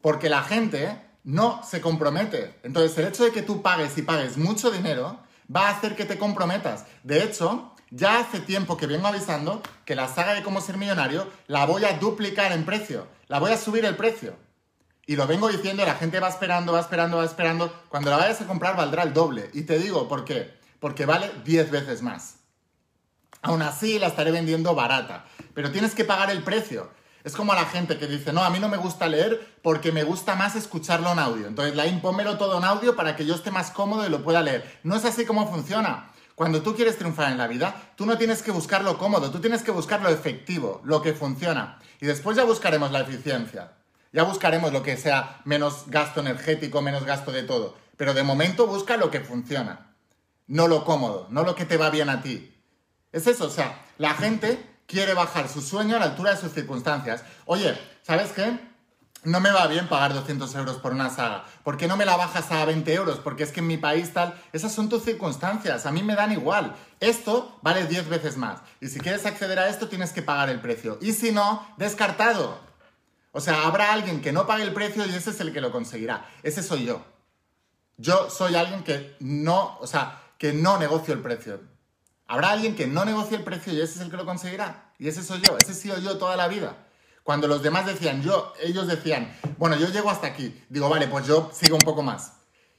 Porque 0.00 0.28
la 0.28 0.44
gente 0.44 1.02
no 1.24 1.64
se 1.68 1.80
compromete. 1.80 2.60
Entonces, 2.62 2.96
el 2.98 3.08
hecho 3.08 3.24
de 3.24 3.32
que 3.32 3.42
tú 3.42 3.60
pagues 3.60 3.98
y 3.98 4.02
pagues 4.02 4.36
mucho 4.36 4.70
dinero 4.70 5.18
va 5.52 5.66
a 5.66 5.72
hacer 5.72 5.96
que 5.96 6.04
te 6.04 6.16
comprometas. 6.16 6.84
De 7.02 7.24
hecho, 7.24 7.74
ya 7.90 8.20
hace 8.20 8.38
tiempo 8.38 8.76
que 8.76 8.86
vengo 8.86 9.08
avisando 9.08 9.62
que 9.84 9.96
la 9.96 10.06
saga 10.06 10.32
de 10.32 10.44
cómo 10.44 10.60
ser 10.60 10.76
millonario 10.76 11.26
la 11.48 11.66
voy 11.66 11.84
a 11.86 11.98
duplicar 11.98 12.52
en 12.52 12.64
precio. 12.64 13.08
La 13.26 13.40
voy 13.40 13.50
a 13.50 13.58
subir 13.58 13.84
el 13.84 13.96
precio. 13.96 14.36
Y 15.10 15.16
lo 15.16 15.26
vengo 15.26 15.48
diciendo, 15.48 15.84
la 15.84 15.96
gente 15.96 16.20
va 16.20 16.28
esperando, 16.28 16.72
va 16.72 16.78
esperando, 16.78 17.16
va 17.16 17.24
esperando. 17.24 17.72
Cuando 17.88 18.10
la 18.10 18.16
vayas 18.16 18.42
a 18.42 18.46
comprar 18.46 18.76
valdrá 18.76 19.02
el 19.02 19.12
doble. 19.12 19.50
Y 19.54 19.62
te 19.62 19.76
digo, 19.76 20.06
¿por 20.06 20.24
qué? 20.24 20.54
Porque 20.78 21.04
vale 21.04 21.32
10 21.44 21.72
veces 21.72 22.00
más. 22.00 22.36
Aún 23.42 23.60
así 23.60 23.98
la 23.98 24.06
estaré 24.06 24.30
vendiendo 24.30 24.72
barata. 24.76 25.24
Pero 25.52 25.72
tienes 25.72 25.96
que 25.96 26.04
pagar 26.04 26.30
el 26.30 26.44
precio. 26.44 26.92
Es 27.24 27.34
como 27.34 27.50
a 27.50 27.56
la 27.56 27.64
gente 27.64 27.98
que 27.98 28.06
dice, 28.06 28.32
no, 28.32 28.44
a 28.44 28.50
mí 28.50 28.60
no 28.60 28.68
me 28.68 28.76
gusta 28.76 29.08
leer 29.08 29.58
porque 29.62 29.90
me 29.90 30.04
gusta 30.04 30.36
más 30.36 30.54
escucharlo 30.54 31.10
en 31.10 31.18
audio. 31.18 31.48
Entonces, 31.48 31.74
la 31.74 31.88
impómelo 31.88 32.38
todo 32.38 32.58
en 32.58 32.62
audio 32.62 32.94
para 32.94 33.16
que 33.16 33.26
yo 33.26 33.34
esté 33.34 33.50
más 33.50 33.72
cómodo 33.72 34.06
y 34.06 34.10
lo 34.10 34.22
pueda 34.22 34.42
leer. 34.42 34.78
No 34.84 34.94
es 34.94 35.04
así 35.04 35.26
como 35.26 35.50
funciona. 35.50 36.12
Cuando 36.36 36.62
tú 36.62 36.76
quieres 36.76 36.98
triunfar 36.98 37.32
en 37.32 37.38
la 37.38 37.48
vida, 37.48 37.74
tú 37.96 38.06
no 38.06 38.16
tienes 38.16 38.44
que 38.44 38.52
buscar 38.52 38.84
lo 38.84 38.96
cómodo, 38.96 39.32
tú 39.32 39.40
tienes 39.40 39.64
que 39.64 39.72
buscar 39.72 40.02
lo 40.02 40.08
efectivo, 40.08 40.80
lo 40.84 41.02
que 41.02 41.14
funciona. 41.14 41.80
Y 42.00 42.06
después 42.06 42.36
ya 42.36 42.44
buscaremos 42.44 42.92
la 42.92 43.00
eficiencia. 43.00 43.72
Ya 44.12 44.24
buscaremos 44.24 44.72
lo 44.72 44.82
que 44.82 44.96
sea 44.96 45.40
menos 45.44 45.84
gasto 45.86 46.20
energético, 46.20 46.82
menos 46.82 47.04
gasto 47.04 47.30
de 47.30 47.44
todo. 47.44 47.76
Pero 47.96 48.14
de 48.14 48.22
momento 48.22 48.66
busca 48.66 48.96
lo 48.96 49.10
que 49.10 49.20
funciona. 49.20 49.94
No 50.46 50.66
lo 50.66 50.84
cómodo, 50.84 51.28
no 51.30 51.44
lo 51.44 51.54
que 51.54 51.64
te 51.64 51.76
va 51.76 51.90
bien 51.90 52.08
a 52.08 52.22
ti. 52.22 52.56
Es 53.12 53.26
eso, 53.26 53.46
o 53.46 53.50
sea, 53.50 53.84
la 53.98 54.14
gente 54.14 54.58
quiere 54.86 55.14
bajar 55.14 55.48
su 55.48 55.62
sueño 55.62 55.96
a 55.96 56.00
la 56.00 56.06
altura 56.06 56.32
de 56.32 56.40
sus 56.40 56.52
circunstancias. 56.52 57.22
Oye, 57.44 57.78
¿sabes 58.02 58.32
qué? 58.32 58.58
No 59.22 59.38
me 59.38 59.52
va 59.52 59.66
bien 59.66 59.86
pagar 59.86 60.14
200 60.14 60.52
euros 60.54 60.78
por 60.78 60.92
una 60.92 61.10
saga. 61.10 61.44
¿Por 61.62 61.76
qué 61.76 61.86
no 61.86 61.96
me 61.96 62.06
la 62.06 62.16
bajas 62.16 62.50
a 62.50 62.64
20 62.64 62.92
euros? 62.94 63.18
Porque 63.18 63.42
es 63.42 63.52
que 63.52 63.60
en 63.60 63.66
mi 63.66 63.76
país 63.76 64.12
tal... 64.12 64.34
Esas 64.52 64.72
son 64.72 64.88
tus 64.88 65.04
circunstancias, 65.04 65.84
a 65.84 65.92
mí 65.92 66.02
me 66.02 66.16
dan 66.16 66.32
igual. 66.32 66.74
Esto 67.00 67.58
vale 67.62 67.86
10 67.86 68.08
veces 68.08 68.36
más. 68.36 68.60
Y 68.80 68.88
si 68.88 68.98
quieres 68.98 69.26
acceder 69.26 69.58
a 69.58 69.68
esto 69.68 69.88
tienes 69.88 70.12
que 70.12 70.22
pagar 70.22 70.48
el 70.48 70.60
precio. 70.60 70.98
Y 71.02 71.12
si 71.12 71.32
no, 71.32 71.68
descartado. 71.76 72.69
O 73.32 73.40
sea, 73.40 73.66
habrá 73.66 73.92
alguien 73.92 74.20
que 74.20 74.32
no 74.32 74.46
pague 74.46 74.64
el 74.64 74.72
precio 74.72 75.06
y 75.06 75.10
ese 75.10 75.30
es 75.30 75.40
el 75.40 75.52
que 75.52 75.60
lo 75.60 75.70
conseguirá. 75.70 76.28
Ese 76.42 76.62
soy 76.62 76.84
yo. 76.84 77.04
Yo 77.96 78.30
soy 78.30 78.56
alguien 78.56 78.82
que 78.82 79.16
no, 79.20 79.78
o 79.78 79.86
sea, 79.86 80.22
que 80.38 80.52
no 80.52 80.78
negocio 80.78 81.14
el 81.14 81.20
precio. 81.20 81.60
Habrá 82.26 82.50
alguien 82.50 82.74
que 82.74 82.86
no 82.86 83.04
negocie 83.04 83.36
el 83.36 83.44
precio 83.44 83.72
y 83.72 83.80
ese 83.80 83.94
es 83.94 84.00
el 84.00 84.10
que 84.10 84.16
lo 84.16 84.24
conseguirá. 84.24 84.92
Y 84.98 85.08
ese 85.08 85.22
soy 85.22 85.40
yo, 85.42 85.56
ese 85.58 85.72
he 85.72 85.74
sido 85.74 85.98
yo 85.98 86.16
toda 86.18 86.36
la 86.36 86.48
vida. 86.48 86.86
Cuando 87.22 87.46
los 87.46 87.62
demás 87.62 87.86
decían, 87.86 88.22
yo, 88.22 88.52
ellos 88.60 88.86
decían, 88.86 89.36
bueno, 89.58 89.76
yo 89.76 89.88
llego 89.88 90.10
hasta 90.10 90.26
aquí. 90.26 90.64
Digo, 90.68 90.88
vale, 90.88 91.06
pues 91.08 91.26
yo 91.26 91.50
sigo 91.52 91.76
un 91.76 91.82
poco 91.82 92.02
más. 92.02 92.32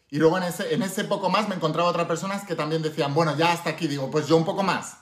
Y 0.09 0.17
luego 0.17 0.37
en 0.37 0.43
ese, 0.43 0.73
en 0.73 0.81
ese 0.81 1.05
poco 1.05 1.29
más 1.29 1.47
me 1.47 1.55
encontraba 1.55 1.89
otras 1.89 2.07
personas 2.07 2.43
que 2.43 2.55
también 2.55 2.81
decían, 2.81 3.13
bueno, 3.13 3.37
ya 3.37 3.53
hasta 3.53 3.69
aquí. 3.69 3.87
Digo, 3.87 4.11
pues 4.11 4.27
yo 4.27 4.35
un 4.35 4.43
poco 4.43 4.63
más. 4.63 4.97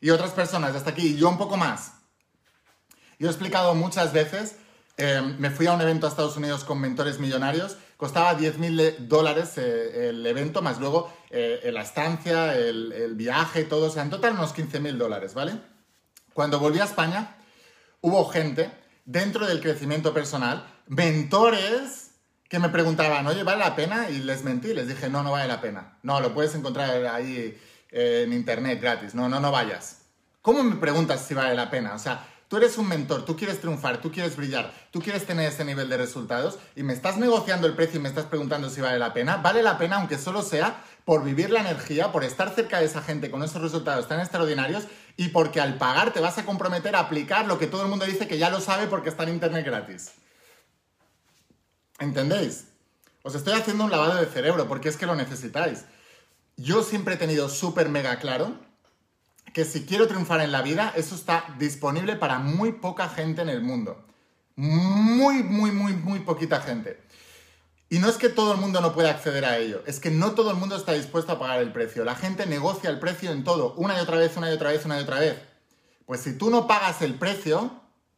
Y 0.00 0.10
otras 0.10 0.32
personas, 0.32 0.74
hasta 0.74 0.90
aquí, 0.90 1.16
yo 1.16 1.28
un 1.28 1.38
poco 1.38 1.56
más. 1.56 1.92
Yo 3.18 3.28
he 3.28 3.30
explicado 3.30 3.74
muchas 3.74 4.12
veces 4.12 4.56
Em, 5.02 5.36
me 5.36 5.50
fui 5.50 5.66
a 5.66 5.72
un 5.72 5.80
evento 5.80 6.06
a 6.06 6.10
Estados 6.10 6.36
Unidos 6.36 6.62
con 6.62 6.80
mentores 6.80 7.18
millonarios. 7.18 7.76
Costaba 7.96 8.38
10.000 8.38 8.98
dólares 9.08 9.58
eh, 9.58 10.10
el 10.10 10.24
evento, 10.24 10.62
más 10.62 10.78
luego 10.78 11.12
eh, 11.28 11.70
la 11.72 11.82
estancia, 11.82 12.56
el, 12.56 13.14
viaje, 13.16 13.64
todo. 13.64 13.86
O 13.86 13.90
sea, 13.90 14.04
en 14.04 14.10
total 14.10 14.34
unos 14.34 14.54
15.000 14.54 14.96
dólares, 14.96 15.34
¿vale? 15.34 15.54
Cuando 16.32 16.60
volví 16.60 16.78
a 16.78 16.84
España, 16.84 17.34
hubo 18.00 18.24
gente 18.26 18.70
dentro 19.04 19.44
del 19.44 19.60
crecimiento 19.60 20.14
personal, 20.14 20.68
mentores 20.86 22.12
que 22.48 22.60
me 22.60 22.68
preguntaban, 22.68 23.26
oye, 23.26 23.42
¿vale 23.42 23.58
la 23.58 23.74
pena? 23.74 24.08
Y 24.08 24.18
les 24.18 24.44
mentí, 24.44 24.72
les 24.72 24.86
dije, 24.86 25.08
no, 25.08 25.24
no 25.24 25.32
vale 25.32 25.48
la 25.48 25.60
pena. 25.60 25.98
No, 26.04 26.20
lo 26.20 26.32
puedes 26.32 26.54
encontrar 26.54 27.06
ahí 27.06 27.60
eh, 27.90 28.22
en 28.24 28.32
internet 28.32 28.80
gratis. 28.80 29.16
No, 29.16 29.28
no, 29.28 29.40
no 29.40 29.50
vayas. 29.50 30.02
¿Cómo 30.42 30.62
me 30.62 30.76
preguntas 30.76 31.26
si 31.26 31.34
vale 31.34 31.56
la 31.56 31.70
pena? 31.70 31.92
O 31.94 31.98
sea, 31.98 32.24
Tú 32.52 32.58
eres 32.58 32.76
un 32.76 32.86
mentor, 32.86 33.24
tú 33.24 33.34
quieres 33.34 33.60
triunfar, 33.60 34.02
tú 34.02 34.12
quieres 34.12 34.36
brillar, 34.36 34.74
tú 34.90 35.00
quieres 35.00 35.24
tener 35.24 35.50
ese 35.50 35.64
nivel 35.64 35.88
de 35.88 35.96
resultados 35.96 36.58
y 36.76 36.82
me 36.82 36.92
estás 36.92 37.16
negociando 37.16 37.66
el 37.66 37.72
precio 37.72 37.98
y 37.98 38.02
me 38.02 38.10
estás 38.10 38.26
preguntando 38.26 38.68
si 38.68 38.82
vale 38.82 38.98
la 38.98 39.14
pena. 39.14 39.38
Vale 39.38 39.62
la 39.62 39.78
pena 39.78 39.96
aunque 39.96 40.18
solo 40.18 40.42
sea 40.42 40.84
por 41.06 41.24
vivir 41.24 41.48
la 41.48 41.60
energía, 41.60 42.12
por 42.12 42.24
estar 42.24 42.54
cerca 42.54 42.78
de 42.78 42.84
esa 42.84 43.00
gente 43.00 43.30
con 43.30 43.42
esos 43.42 43.62
resultados 43.62 44.06
tan 44.06 44.20
extraordinarios 44.20 44.84
y 45.16 45.28
porque 45.28 45.62
al 45.62 45.78
pagar 45.78 46.12
te 46.12 46.20
vas 46.20 46.36
a 46.36 46.44
comprometer 46.44 46.94
a 46.94 46.98
aplicar 46.98 47.46
lo 47.46 47.58
que 47.58 47.68
todo 47.68 47.84
el 47.84 47.88
mundo 47.88 48.04
dice 48.04 48.28
que 48.28 48.36
ya 48.36 48.50
lo 48.50 48.60
sabe 48.60 48.86
porque 48.86 49.08
está 49.08 49.22
en 49.22 49.30
internet 49.30 49.64
gratis. 49.64 50.10
¿Entendéis? 52.00 52.66
Os 53.22 53.34
estoy 53.34 53.54
haciendo 53.54 53.84
un 53.84 53.90
lavado 53.90 54.16
de 54.16 54.26
cerebro 54.26 54.68
porque 54.68 54.90
es 54.90 54.98
que 54.98 55.06
lo 55.06 55.14
necesitáis. 55.14 55.86
Yo 56.58 56.82
siempre 56.82 57.14
he 57.14 57.16
tenido 57.16 57.48
súper 57.48 57.88
mega 57.88 58.16
claro 58.16 58.58
que 59.52 59.64
si 59.64 59.84
quiero 59.84 60.08
triunfar 60.08 60.40
en 60.40 60.52
la 60.52 60.62
vida, 60.62 60.92
eso 60.96 61.14
está 61.14 61.44
disponible 61.58 62.16
para 62.16 62.38
muy 62.38 62.72
poca 62.72 63.08
gente 63.08 63.42
en 63.42 63.48
el 63.48 63.62
mundo. 63.62 64.04
Muy, 64.56 65.42
muy, 65.42 65.70
muy, 65.70 65.92
muy 65.94 66.20
poquita 66.20 66.60
gente. 66.60 67.00
Y 67.92 67.98
no 67.98 68.08
es 68.08 68.16
que 68.16 68.30
todo 68.30 68.52
el 68.52 68.58
mundo 68.58 68.80
no 68.80 68.94
pueda 68.94 69.10
acceder 69.10 69.44
a 69.44 69.58
ello, 69.58 69.82
es 69.86 70.00
que 70.00 70.10
no 70.10 70.32
todo 70.32 70.50
el 70.50 70.56
mundo 70.56 70.76
está 70.76 70.92
dispuesto 70.92 71.32
a 71.32 71.38
pagar 71.38 71.60
el 71.60 71.72
precio. 71.72 72.04
La 72.04 72.14
gente 72.14 72.46
negocia 72.46 72.88
el 72.88 72.98
precio 72.98 73.30
en 73.30 73.44
todo, 73.44 73.74
una 73.74 73.98
y 73.98 74.00
otra 74.00 74.16
vez, 74.16 74.34
una 74.36 74.50
y 74.50 74.54
otra 74.54 74.70
vez, 74.70 74.84
una 74.86 74.98
y 74.98 75.02
otra 75.02 75.18
vez. 75.20 75.36
Pues 76.06 76.22
si 76.22 76.32
tú 76.32 76.48
no 76.48 76.66
pagas 76.66 77.02
el 77.02 77.16
precio, 77.16 77.70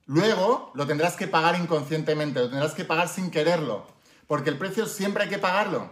luego 0.06 0.70
lo 0.74 0.86
tendrás 0.86 1.16
que 1.16 1.26
pagar 1.26 1.56
inconscientemente, 1.56 2.38
lo 2.38 2.50
tendrás 2.50 2.74
que 2.74 2.84
pagar 2.84 3.08
sin 3.08 3.32
quererlo, 3.32 3.88
porque 4.28 4.50
el 4.50 4.58
precio 4.58 4.86
siempre 4.86 5.24
hay 5.24 5.28
que 5.28 5.38
pagarlo. 5.38 5.90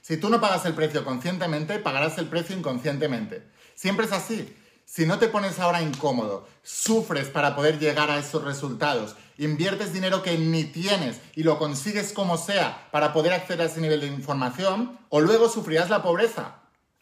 Si 0.00 0.16
tú 0.16 0.28
no 0.28 0.40
pagas 0.40 0.66
el 0.66 0.74
precio 0.74 1.04
conscientemente, 1.04 1.78
pagarás 1.78 2.18
el 2.18 2.26
precio 2.26 2.56
inconscientemente. 2.56 3.48
Siempre 3.74 4.06
es 4.06 4.12
así. 4.12 4.54
Si 4.86 5.06
no 5.06 5.18
te 5.18 5.28
pones 5.28 5.58
ahora 5.58 5.82
incómodo, 5.82 6.46
sufres 6.62 7.28
para 7.28 7.56
poder 7.56 7.78
llegar 7.78 8.10
a 8.10 8.18
esos 8.18 8.44
resultados, 8.44 9.16
inviertes 9.38 9.92
dinero 9.92 10.22
que 10.22 10.38
ni 10.38 10.64
tienes 10.64 11.20
y 11.34 11.42
lo 11.42 11.58
consigues 11.58 12.12
como 12.12 12.36
sea 12.36 12.88
para 12.92 13.12
poder 13.12 13.32
acceder 13.32 13.62
a 13.62 13.70
ese 13.70 13.80
nivel 13.80 14.02
de 14.02 14.06
información, 14.06 14.98
o 15.08 15.20
luego 15.20 15.48
sufrirás 15.48 15.90
la 15.90 16.02
pobreza. 16.02 16.56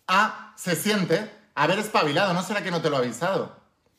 Ah, 0.07 0.55
se 0.57 0.77
siente 0.77 1.31
haber 1.55 1.79
espabilado, 1.79 2.33
¿no 2.33 2.43
será 2.43 2.63
que 2.63 2.71
no 2.71 2.81
te 2.81 2.89
lo 2.89 2.97
ha 2.97 3.01
avisado? 3.01 3.57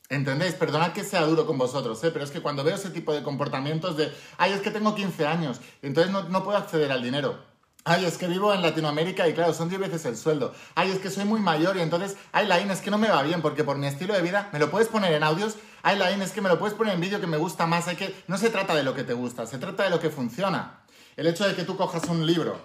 ¿Entendéis? 0.08 0.54
Perdonad 0.54 0.92
que 0.92 1.04
sea 1.04 1.22
duro 1.22 1.46
con 1.46 1.56
vosotros, 1.56 2.02
¿eh? 2.04 2.10
pero 2.10 2.24
es 2.24 2.30
que 2.30 2.42
cuando 2.42 2.64
veo 2.64 2.74
ese 2.74 2.90
tipo 2.90 3.12
de 3.12 3.22
comportamientos 3.22 3.96
de, 3.96 4.12
ay, 4.38 4.52
es 4.52 4.60
que 4.60 4.70
tengo 4.70 4.94
15 4.94 5.26
años, 5.26 5.60
entonces 5.82 6.12
no, 6.12 6.24
no 6.24 6.42
puedo 6.42 6.58
acceder 6.58 6.90
al 6.90 7.02
dinero. 7.02 7.53
Ay, 7.86 8.06
es 8.06 8.16
que 8.16 8.26
vivo 8.26 8.54
en 8.54 8.62
Latinoamérica 8.62 9.28
y 9.28 9.34
claro, 9.34 9.52
son 9.52 9.68
10 9.68 9.78
veces 9.78 10.06
el 10.06 10.16
sueldo. 10.16 10.54
Ay, 10.74 10.90
es 10.90 11.00
que 11.00 11.10
soy 11.10 11.26
muy 11.26 11.40
mayor 11.40 11.76
y 11.76 11.80
entonces, 11.80 12.16
ay, 12.32 12.46
Lain, 12.46 12.70
es 12.70 12.80
que 12.80 12.90
no 12.90 12.96
me 12.96 13.10
va 13.10 13.22
bien 13.22 13.42
porque 13.42 13.62
por 13.62 13.76
mi 13.76 13.86
estilo 13.86 14.14
de 14.14 14.22
vida, 14.22 14.48
¿me 14.54 14.58
lo 14.58 14.70
puedes 14.70 14.88
poner 14.88 15.12
en 15.12 15.22
audios? 15.22 15.56
Ay, 15.82 15.98
Lain, 15.98 16.22
es 16.22 16.32
que 16.32 16.40
me 16.40 16.48
lo 16.48 16.58
puedes 16.58 16.74
poner 16.74 16.94
en 16.94 17.00
vídeo 17.02 17.20
que 17.20 17.26
me 17.26 17.36
gusta 17.36 17.66
más. 17.66 17.86
Hay 17.86 17.96
que... 17.96 18.14
No 18.26 18.38
se 18.38 18.48
trata 18.48 18.74
de 18.74 18.84
lo 18.84 18.94
que 18.94 19.04
te 19.04 19.12
gusta, 19.12 19.46
se 19.46 19.58
trata 19.58 19.84
de 19.84 19.90
lo 19.90 20.00
que 20.00 20.08
funciona. 20.08 20.80
El 21.16 21.26
hecho 21.26 21.46
de 21.46 21.54
que 21.54 21.64
tú 21.64 21.76
cojas 21.76 22.04
un 22.08 22.26
libro 22.26 22.58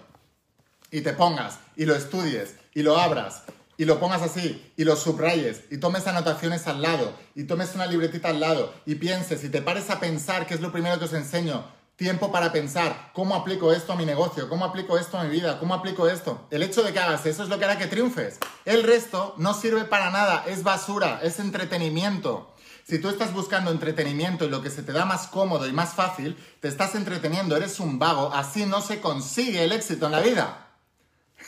y 0.90 1.02
te 1.02 1.12
pongas 1.12 1.58
y 1.76 1.84
lo 1.84 1.94
estudies 1.94 2.56
y 2.72 2.82
lo 2.82 2.98
abras 2.98 3.42
y 3.76 3.84
lo 3.84 4.00
pongas 4.00 4.22
así 4.22 4.72
y 4.76 4.84
lo 4.84 4.96
subrayes 4.96 5.64
y 5.70 5.76
tomes 5.76 6.06
anotaciones 6.06 6.66
al 6.66 6.80
lado 6.80 7.12
y 7.34 7.44
tomes 7.44 7.74
una 7.74 7.86
libretita 7.86 8.30
al 8.30 8.40
lado 8.40 8.72
y 8.86 8.94
pienses 8.94 9.44
y 9.44 9.50
te 9.50 9.60
pares 9.60 9.90
a 9.90 10.00
pensar, 10.00 10.46
que 10.46 10.54
es 10.54 10.62
lo 10.62 10.72
primero 10.72 10.98
que 10.98 11.04
os 11.04 11.12
enseño, 11.12 11.62
tiempo 12.00 12.32
para 12.32 12.50
pensar 12.50 13.10
cómo 13.12 13.34
aplico 13.34 13.74
esto 13.74 13.92
a 13.92 13.96
mi 13.96 14.06
negocio, 14.06 14.48
cómo 14.48 14.64
aplico 14.64 14.96
esto 14.96 15.18
a 15.18 15.24
mi 15.24 15.28
vida, 15.28 15.58
cómo 15.58 15.74
aplico 15.74 16.08
esto. 16.08 16.46
El 16.50 16.62
hecho 16.62 16.82
de 16.82 16.94
que 16.94 16.98
hagas 16.98 17.26
eso 17.26 17.42
es 17.42 17.50
lo 17.50 17.58
que 17.58 17.66
hará 17.66 17.76
que 17.76 17.88
triunfes. 17.88 18.38
El 18.64 18.84
resto 18.84 19.34
no 19.36 19.52
sirve 19.52 19.84
para 19.84 20.10
nada, 20.10 20.44
es 20.46 20.62
basura, 20.62 21.20
es 21.22 21.38
entretenimiento. 21.40 22.54
Si 22.88 23.00
tú 23.00 23.10
estás 23.10 23.34
buscando 23.34 23.70
entretenimiento 23.70 24.46
y 24.46 24.48
lo 24.48 24.62
que 24.62 24.70
se 24.70 24.82
te 24.82 24.92
da 24.92 25.04
más 25.04 25.26
cómodo 25.26 25.68
y 25.68 25.72
más 25.72 25.92
fácil, 25.92 26.42
te 26.60 26.68
estás 26.68 26.94
entreteniendo, 26.94 27.54
eres 27.54 27.78
un 27.80 27.98
vago, 27.98 28.32
así 28.32 28.64
no 28.64 28.80
se 28.80 29.02
consigue 29.02 29.62
el 29.62 29.72
éxito 29.72 30.06
en 30.06 30.12
la 30.12 30.20
vida. 30.20 30.68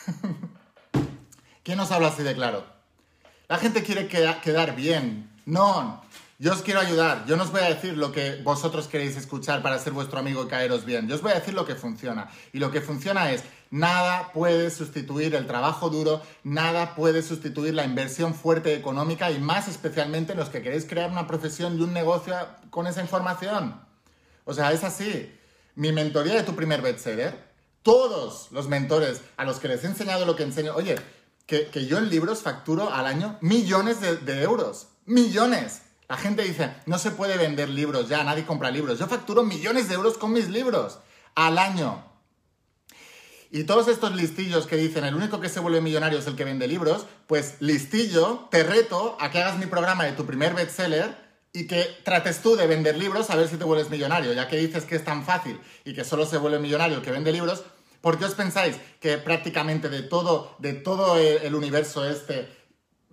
¿Quién 1.65 1.79
nos 1.79 1.91
habla 1.93 2.09
así 2.09 2.23
de 2.23 2.35
claro? 2.35 2.67
La 3.49 3.57
gente 3.57 3.83
quiere 3.83 4.07
quedar 4.07 4.77
bien. 4.77 5.31
No, 5.47 6.05
yo 6.43 6.53
os 6.53 6.63
quiero 6.63 6.81
ayudar, 6.81 7.25
yo 7.25 7.37
no 7.37 7.45
os 7.45 7.53
voy 7.53 7.61
a 7.61 7.73
decir 7.73 7.97
lo 7.97 8.11
que 8.11 8.43
vosotros 8.43 8.89
queréis 8.89 9.17
escuchar 9.17 9.63
para 9.63 9.79
ser 9.79 9.93
vuestro 9.93 10.19
amigo 10.19 10.43
y 10.43 10.49
caeros 10.49 10.85
bien, 10.85 11.07
yo 11.07 11.15
os 11.15 11.23
voy 11.23 11.31
a 11.31 11.37
decir 11.37 11.55
lo 11.55 11.65
que 11.65 11.77
funciona. 11.77 12.33
Y 12.53 12.59
lo 12.59 12.73
que 12.73 12.81
funciona 12.81 13.31
es, 13.31 13.45
nada 13.71 14.33
puede 14.33 14.73
sustituir 14.73 15.37
el 15.37 15.47
trabajo 15.47 15.89
duro, 15.89 16.21
nada 16.43 16.97
puede 16.97 17.23
sustituir 17.23 17.75
la 17.75 17.85
inversión 17.85 18.35
fuerte 18.35 18.75
económica 18.75 19.31
y 19.31 19.39
más 19.39 19.69
especialmente 19.69 20.35
los 20.35 20.49
que 20.49 20.63
queréis 20.63 20.85
crear 20.85 21.13
una 21.13 21.29
profesión 21.29 21.79
y 21.79 21.83
un 21.83 21.93
negocio 21.93 22.35
con 22.71 22.89
esa 22.89 23.03
información. 23.03 23.81
O 24.45 24.53
sea, 24.53 24.73
es 24.73 24.83
así. 24.83 25.33
Mi 25.77 25.93
mentoría 25.93 26.35
de 26.35 26.43
tu 26.43 26.57
primer 26.57 26.83
bestseller 26.83 27.39
todos 27.85 28.51
los 28.51 28.67
mentores 28.67 29.21
a 29.37 29.45
los 29.45 29.61
que 29.61 29.69
les 29.69 29.85
he 29.85 29.87
enseñado 29.87 30.27
lo 30.27 30.35
que 30.35 30.43
enseño, 30.43 30.75
oye, 30.75 30.97
que, 31.47 31.87
yo 31.87 31.99
en 31.99 32.11
libros 32.11 32.43
facturo 32.43 32.93
al 32.93 33.07
año 33.07 33.39
millones 33.41 34.01
de 34.01 34.43
euros. 34.43 34.89
Millones. 35.07 35.83
La 36.09 36.17
gente 36.17 36.43
dice, 36.43 36.75
no 36.87 36.99
se 36.99 37.11
puede 37.11 37.37
vender 37.37 37.69
libros 37.69 38.09
ya, 38.09 38.23
nadie 38.25 38.45
compra 38.45 38.71
libros. 38.71 38.99
Yo 38.99 39.07
facturo 39.07 39.45
millones 39.45 39.89
de 39.89 39.95
euros 39.95 40.19
con 40.19 40.33
mis 40.33 40.49
libros 40.49 40.99
al 41.35 41.59
año. 41.59 42.05
Y 43.51 43.65
todos 43.65 43.89
estos 43.89 44.15
listillos 44.15 44.67
que 44.67 44.77
dicen 44.77 45.05
el 45.05 45.15
único 45.15 45.41
que 45.41 45.51
se 45.51 45.61
vuelve 45.61 45.83
millonario 45.83 46.19
es 46.19 46.27
el 46.27 46.37
que 46.37 46.45
vende 46.45 46.67
libros, 46.67 47.07
pues 47.27 47.57
listillo, 47.61 48.49
te 48.51 48.63
reto 48.63 49.17
a 49.21 49.31
que 49.31 49.43
hagas 49.43 49.59
mi 49.59 49.67
programa 49.67 50.05
de 50.05 50.13
tu 50.13 50.25
primer 50.25 50.55
bestseller 50.55 51.15
y 51.53 51.67
que 51.67 51.85
trates 52.03 52.41
tú 52.41 52.57
de 52.57 52.67
vender 52.67 52.97
libros 52.97 53.29
a 53.29 53.37
ver 53.37 53.49
si 53.49 53.59
te 53.59 53.65
vuelves 53.65 53.91
millonario, 53.91 54.33
ya 54.33 54.49
que 54.49 54.57
dices 54.57 54.85
que 54.85 54.97
es 54.97 55.05
tan 55.05 55.25
fácil 55.25 55.61
y 55.85 55.93
que 55.93 56.03
solo 56.03 56.25
se 56.25 56.39
vuelve 56.39 56.61
millonario 56.61 56.97
el 56.97 57.03
que 57.03 57.11
vende 57.11 57.31
libros, 57.31 57.63
¿por 58.01 58.19
qué 58.19 58.25
os 58.25 58.35
pensáis 58.35 58.77
que 59.01 59.19
prácticamente 59.19 59.91
de 59.91 60.03
todo, 60.03 60.57
de 60.59 60.73
todo 60.73 61.19
el 61.19 61.55
universo 61.55 62.09
este 62.09 62.49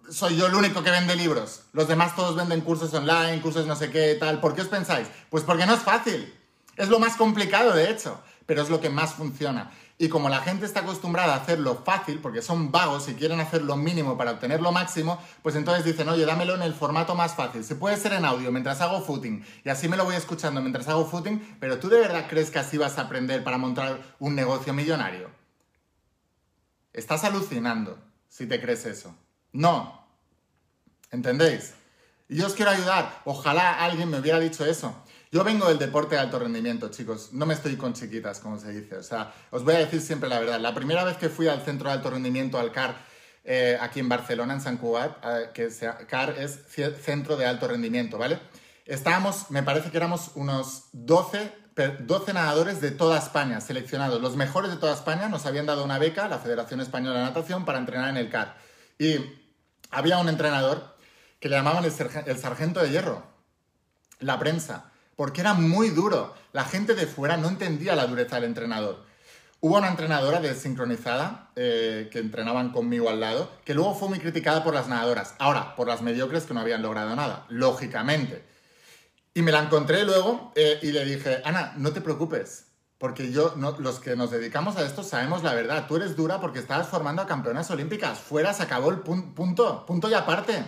soy 0.10 0.36
yo 0.36 0.48
el 0.48 0.56
único 0.56 0.84
que 0.84 0.92
vende 0.92 1.16
libros? 1.16 1.63
Los 1.74 1.88
demás 1.88 2.16
todos 2.16 2.36
venden 2.36 2.62
cursos 2.62 2.94
online, 2.94 3.42
cursos 3.42 3.66
no 3.66 3.75
sé 3.75 3.89
qué, 3.89 4.16
tal. 4.16 4.39
¿Por 4.39 4.56
qué 4.56 4.62
os 4.62 4.68
pensáis? 4.68 5.08
Pues 5.30 5.44
porque 5.44 5.66
no 5.66 5.74
es 5.74 5.82
fácil. 5.82 6.34
Es 6.75 6.89
lo 6.89 7.00
más 7.00 7.16
complicado, 7.16 7.74
de 7.74 7.89
hecho, 7.89 8.22
pero 8.46 8.62
es 8.62 8.70
lo 8.70 8.80
que 8.80 8.89
más 8.89 9.13
funciona. 9.13 9.72
Y 10.01 10.08
como 10.08 10.30
la 10.30 10.39
gente 10.39 10.66
está 10.66 10.80
acostumbrada 10.80 11.34
a 11.34 11.38
hacerlo 11.38 11.84
fácil, 11.84 12.20
porque 12.20 12.42
son 12.42 12.72
vagos 12.72 13.10
y 13.10 13.16
quieren 13.16 13.42
hacer 13.42 13.63
lo 13.63 13.75
mínimo 13.75 14.18
para 14.18 14.32
obtener 14.32 14.62
lo 14.62 14.72
máximo, 14.72 15.22
pues 15.44 15.58
entonces 15.58 15.84
dicen, 15.84 16.08
oye, 16.08 16.25
dámelo 16.25 16.56
en 16.56 16.62
el 16.62 16.74
formato 16.74 17.16
más 17.16 17.36
fácil. 17.36 17.66
Se 17.66 17.75
puede 17.75 17.98
ser 17.98 18.13
en 18.13 18.24
audio 18.24 18.50
mientras 18.50 18.80
hago 18.80 19.01
footing 19.01 19.46
y 19.66 19.70
así 19.70 19.89
me 19.89 19.98
lo 19.98 20.06
voy 20.06 20.16
escuchando 20.16 20.62
mientras 20.62 20.88
hago 20.88 21.06
footing, 21.06 21.58
pero 21.60 21.80
¿tú 21.80 21.89
de 21.89 22.00
verdad 22.00 22.28
crees 22.30 22.50
que 22.50 22.60
así 22.60 22.78
vas 22.78 22.98
a 22.98 23.01
aprender 23.01 23.44
para 23.44 23.58
montar 23.58 24.00
un 24.20 24.36
negocio 24.36 24.74
millonario? 24.74 25.30
Estás 26.94 27.25
alucinando 27.25 28.00
si 28.30 28.48
te 28.48 28.62
crees 28.62 28.86
eso. 28.86 29.13
No. 29.51 29.99
¿Entendéis? 31.12 31.74
Y 32.28 32.38
yo 32.38 32.46
os 32.46 32.54
quiero 32.54 32.72
ayudar. 32.72 33.22
Ojalá 33.25 33.84
alguien 33.84 34.10
me 34.10 34.20
hubiera 34.20 34.39
dicho 34.39 34.66
eso. 34.66 34.96
Yo 35.32 35.44
vengo 35.44 35.68
del 35.68 35.78
deporte 35.78 36.16
de 36.16 36.22
alto 36.22 36.39
rendimiento, 36.39 36.89
chicos. 36.89 37.34
No 37.34 37.46
me 37.46 37.54
estoy 37.54 37.75
con 37.75 37.94
chiquitas, 37.94 38.39
como 38.39 38.60
se 38.60 38.72
dice. 38.72 38.98
O 38.98 39.04
sea, 39.04 39.34
os 39.51 39.63
voy 39.63 39.75
a 39.75 39.80
decir 39.80 40.01
siempre 40.01 40.30
la 40.30 40.39
verdad. 40.39 40.60
La 40.60 40.74
primera 40.74 41.04
vez 41.04 41.18
que 41.18 41.30
fui 41.30 41.48
al 41.48 41.62
centro 41.62 41.89
de 41.89 41.96
alto 41.96 42.10
rendimiento, 42.10 42.60
al 42.60 42.72
CAR, 42.72 42.96
eh, 43.44 43.78
aquí 43.80 44.00
en 44.00 44.10
Barcelona, 44.10 44.54
en 44.54 44.62
San 44.62 44.78
Cugat, 44.78 45.18
eh, 45.24 45.50
que 45.54 45.72
sea, 45.72 45.98
CAR 46.08 46.36
es 46.38 46.60
Centro 47.01 47.38
de 47.38 47.46
Alto 47.46 47.68
Rendimiento, 47.68 48.18
¿vale? 48.18 48.39
Estábamos, 48.86 49.50
me 49.50 49.63
parece 49.63 49.92
que 49.92 49.98
éramos 49.98 50.32
unos 50.36 50.86
12, 50.94 51.51
12 52.01 52.34
nadadores 52.34 52.82
de 52.82 52.92
toda 52.92 53.18
España, 53.18 53.62
seleccionados. 53.62 54.22
Los 54.22 54.36
mejores 54.36 54.72
de 54.72 54.78
toda 54.78 54.94
España 54.94 55.30
nos 55.30 55.46
habían 55.46 55.66
dado 55.66 55.84
una 55.84 56.00
beca, 56.00 56.28
la 56.28 56.39
Federación 56.39 56.82
Española 56.82 57.20
de 57.20 57.25
Natación, 57.25 57.66
para 57.66 57.80
entrenar 57.80 58.10
en 58.10 58.18
el 58.18 58.30
CAR. 58.30 58.58
Y 58.98 59.18
había 59.92 60.18
un 60.18 60.28
entrenador 60.28 60.98
que 61.39 61.50
le 61.50 61.55
llamaban 61.55 61.86
el 61.86 62.38
sargento 62.38 62.81
de 62.81 62.89
hierro, 62.89 63.24
la 64.19 64.38
prensa 64.39 64.91
porque 65.19 65.41
era 65.41 65.53
muy 65.53 65.89
duro. 65.89 66.34
La 66.53 66.63
gente 66.63 66.96
de 66.96 67.05
fuera 67.05 67.36
no 67.36 67.50
entendía 67.50 67.93
la 67.93 68.08
dureza 68.08 68.36
del 68.36 68.46
entrenador. 68.46 69.03
Hubo 69.60 69.75
una 69.75 69.89
entrenadora 69.89 70.39
desincronizada 70.39 71.51
eh, 71.58 72.08
que 72.10 72.19
entrenaban 72.19 72.72
conmigo 72.72 73.10
al 73.10 73.19
lado, 73.19 73.51
que 73.65 73.74
luego 73.74 73.96
fue 73.96 74.08
muy 74.08 74.19
criticada 74.19 74.63
por 74.63 74.74
las 74.74 74.88
nadadoras. 74.88 75.36
Ahora, 75.38 75.75
por 75.75 75.89
las 75.89 76.01
mediocres 76.01 76.46
que 76.46 76.53
no 76.53 76.62
habían 76.62 76.81
logrado 76.81 77.17
nada, 77.17 77.46
lógicamente. 77.50 78.46
Y 79.34 79.41
me 79.41 79.51
la 79.51 79.60
encontré 79.60 80.05
luego 80.05 80.53
eh, 80.55 80.79
y 80.81 80.93
le 80.93 81.03
dije, 81.03 81.41
Ana, 81.43 81.74
no 81.75 81.91
te 81.91 82.00
preocupes, 82.00 82.67
porque 82.98 83.34
yo, 83.34 83.55
los 83.79 84.00
que 84.00 84.15
nos 84.15 84.31
dedicamos 84.31 84.77
a 84.77 84.86
esto 84.86 85.03
sabemos 85.03 85.43
la 85.43 85.53
verdad. 85.53 85.86
Tú 85.86 85.98
eres 85.98 86.15
dura 86.15 86.39
porque 86.39 86.60
estabas 86.60 86.88
formando 86.88 87.22
a 87.22 87.27
campeonas 87.27 87.69
olímpicas. 87.72 88.19
Fuera 88.19 88.53
se 88.53 88.63
acabó 88.63 88.89
el 88.89 89.00
punto, 89.00 89.86
punto 89.86 90.10
y 90.10 90.13
aparte. 90.13 90.63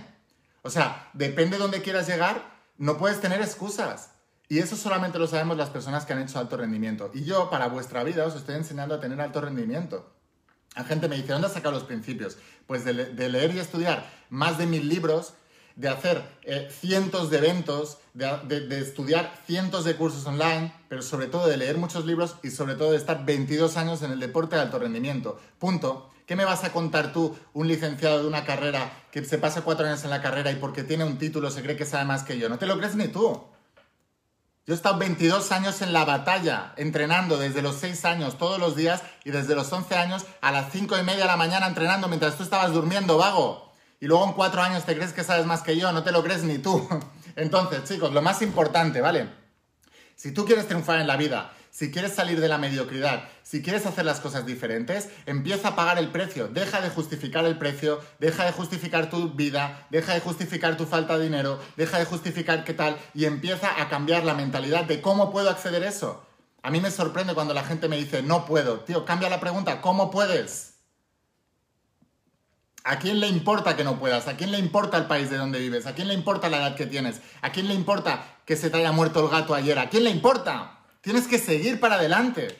O 0.63 0.69
sea, 0.69 1.09
depende 1.13 1.57
de 1.57 1.63
dónde 1.63 1.81
quieras 1.81 2.07
llegar, 2.07 2.43
no 2.77 2.97
puedes 2.97 3.19
tener 3.19 3.41
excusas. 3.41 4.11
Y 4.51 4.59
eso 4.59 4.75
solamente 4.75 5.17
lo 5.17 5.27
sabemos 5.27 5.55
las 5.55 5.69
personas 5.69 6.05
que 6.05 6.13
han 6.13 6.21
hecho 6.21 6.37
alto 6.37 6.57
rendimiento. 6.57 7.09
Y 7.13 7.23
yo, 7.23 7.49
para 7.49 7.67
vuestra 7.67 8.03
vida, 8.03 8.25
os 8.25 8.35
estoy 8.35 8.55
enseñando 8.55 8.95
a 8.95 8.99
tener 8.99 9.21
alto 9.21 9.39
rendimiento. 9.39 10.11
La 10.75 10.83
gente 10.83 11.07
me 11.07 11.15
dice, 11.15 11.31
¿dónde 11.31 11.47
has 11.47 11.53
sacado 11.53 11.73
los 11.73 11.85
principios? 11.85 12.37
Pues 12.67 12.83
de, 12.83 12.93
leer 12.93 13.55
y 13.55 13.59
estudiar 13.59 14.09
más 14.29 14.57
de 14.57 14.65
mil 14.65 14.89
libros, 14.89 15.35
de 15.77 15.87
hacer 15.87 16.21
eh, 16.43 16.69
cientos 16.69 17.29
de 17.29 17.37
eventos, 17.37 17.99
de, 18.13 18.79
estudiar 18.79 19.33
cientos 19.47 19.85
de 19.85 19.95
cursos 19.95 20.25
online, 20.25 20.73
pero 20.89 21.01
sobre 21.01 21.27
todo 21.27 21.47
de 21.47 21.55
leer 21.55 21.77
muchos 21.77 22.05
libros 22.05 22.35
y 22.43 22.51
sobre 22.51 22.75
todo 22.75 22.91
de 22.91 22.97
estar 22.97 23.25
22 23.25 23.77
años 23.77 24.01
en 24.01 24.11
el 24.11 24.19
deporte 24.19 24.57
de 24.57 24.63
alto 24.63 24.79
rendimiento. 24.79 25.39
Punto. 25.59 26.10
¿Qué 26.25 26.35
me 26.35 26.45
vas 26.45 26.63
a 26.63 26.71
contar 26.71 27.11
tú, 27.11 27.37
un 27.53 27.67
licenciado 27.67 28.21
de 28.21 28.27
una 28.27 28.45
carrera 28.45 28.91
que 29.11 29.23
se 29.25 29.37
pasa 29.37 29.61
cuatro 29.61 29.85
años 29.85 30.03
en 30.03 30.09
la 30.09 30.21
carrera 30.21 30.51
y 30.51 30.55
porque 30.55 30.83
tiene 30.83 31.03
un 31.03 31.17
título 31.17 31.51
se 31.51 31.61
cree 31.61 31.75
que 31.75 31.85
sabe 31.85 32.05
más 32.05 32.23
que 32.23 32.37
yo? 32.37 32.49
No 32.49 32.57
te 32.57 32.65
lo 32.65 32.77
crees 32.77 32.95
ni 32.95 33.07
tú. 33.07 33.41
Yo 34.67 34.75
he 34.75 34.77
estado 34.77 34.99
22 34.99 35.51
años 35.51 35.81
en 35.81 35.91
la 35.91 36.05
batalla, 36.05 36.73
entrenando 36.77 37.37
desde 37.37 37.63
los 37.63 37.77
6 37.77 38.05
años 38.05 38.37
todos 38.37 38.59
los 38.59 38.75
días 38.75 39.01
y 39.25 39.31
desde 39.31 39.55
los 39.55 39.73
11 39.73 39.95
años 39.95 40.25
a 40.39 40.51
las 40.51 40.71
5 40.71 40.99
y 40.99 41.03
media 41.03 41.21
de 41.21 41.27
la 41.27 41.35
mañana 41.35 41.67
entrenando 41.67 42.07
mientras 42.07 42.37
tú 42.37 42.43
estabas 42.43 42.71
durmiendo, 42.71 43.17
vago. 43.17 43.73
Y 43.99 44.05
luego 44.05 44.25
en 44.25 44.33
4 44.33 44.61
años 44.61 44.85
te 44.85 44.95
crees 44.95 45.13
que 45.13 45.23
sabes 45.23 45.45
más 45.47 45.63
que 45.63 45.77
yo, 45.77 45.91
no 45.91 46.03
te 46.03 46.11
lo 46.11 46.23
crees 46.23 46.43
ni 46.43 46.59
tú. 46.59 46.87
Entonces, 47.35 47.83
chicos, 47.85 48.13
lo 48.13 48.21
más 48.21 48.41
importante, 48.43 49.01
¿vale? 49.01 49.29
Si 50.15 50.31
tú 50.31 50.45
quieres 50.45 50.67
triunfar 50.67 50.99
en 50.99 51.07
la 51.07 51.17
vida, 51.17 51.51
si 51.71 51.89
quieres 51.89 52.13
salir 52.13 52.41
de 52.41 52.49
la 52.49 52.57
mediocridad, 52.57 53.23
si 53.43 53.63
quieres 53.63 53.85
hacer 53.85 54.03
las 54.03 54.19
cosas 54.19 54.45
diferentes, 54.45 55.09
empieza 55.25 55.69
a 55.69 55.75
pagar 55.75 55.97
el 55.97 56.09
precio. 56.09 56.49
Deja 56.49 56.81
de 56.81 56.89
justificar 56.89 57.45
el 57.45 57.57
precio, 57.57 58.01
deja 58.19 58.45
de 58.45 58.51
justificar 58.51 59.09
tu 59.09 59.31
vida, 59.31 59.87
deja 59.89 60.13
de 60.13 60.19
justificar 60.19 60.75
tu 60.75 60.85
falta 60.85 61.17
de 61.17 61.23
dinero, 61.23 61.59
deja 61.77 61.97
de 61.97 62.05
justificar 62.05 62.65
qué 62.65 62.73
tal 62.73 62.97
y 63.13 63.23
empieza 63.23 63.81
a 63.81 63.87
cambiar 63.87 64.25
la 64.25 64.33
mentalidad 64.33 64.83
de 64.83 65.01
cómo 65.01 65.31
puedo 65.31 65.49
acceder 65.49 65.83
a 65.83 65.89
eso. 65.89 66.25
A 66.61 66.69
mí 66.69 66.81
me 66.81 66.91
sorprende 66.91 67.33
cuando 67.33 67.53
la 67.53 67.63
gente 67.63 67.87
me 67.87 67.97
dice, 67.97 68.21
no 68.21 68.45
puedo. 68.45 68.81
Tío, 68.81 69.05
cambia 69.05 69.29
la 69.29 69.39
pregunta, 69.39 69.81
¿cómo 69.81 70.11
puedes? 70.11 70.73
¿A 72.83 72.99
quién 72.99 73.19
le 73.19 73.27
importa 73.27 73.77
que 73.77 73.83
no 73.83 73.97
puedas? 73.97 74.27
¿A 74.27 74.35
quién 74.35 74.51
le 74.51 74.59
importa 74.59 74.97
el 74.97 75.05
país 75.05 75.29
de 75.29 75.37
donde 75.37 75.59
vives? 75.59 75.85
¿A 75.85 75.95
quién 75.95 76.09
le 76.09 76.15
importa 76.15 76.49
la 76.49 76.57
edad 76.57 76.75
que 76.75 76.85
tienes? 76.85 77.21
¿A 77.41 77.51
quién 77.51 77.67
le 77.67 77.75
importa 77.75 78.25
que 78.45 78.57
se 78.57 78.69
te 78.69 78.77
haya 78.77 78.91
muerto 78.91 79.23
el 79.23 79.31
gato 79.31 79.55
ayer? 79.55 79.79
¿A 79.79 79.89
quién 79.89 80.03
le 80.03 80.09
importa? 80.09 80.80
Tienes 81.01 81.27
que 81.27 81.39
seguir 81.39 81.79
para 81.79 81.95
adelante. 81.95 82.57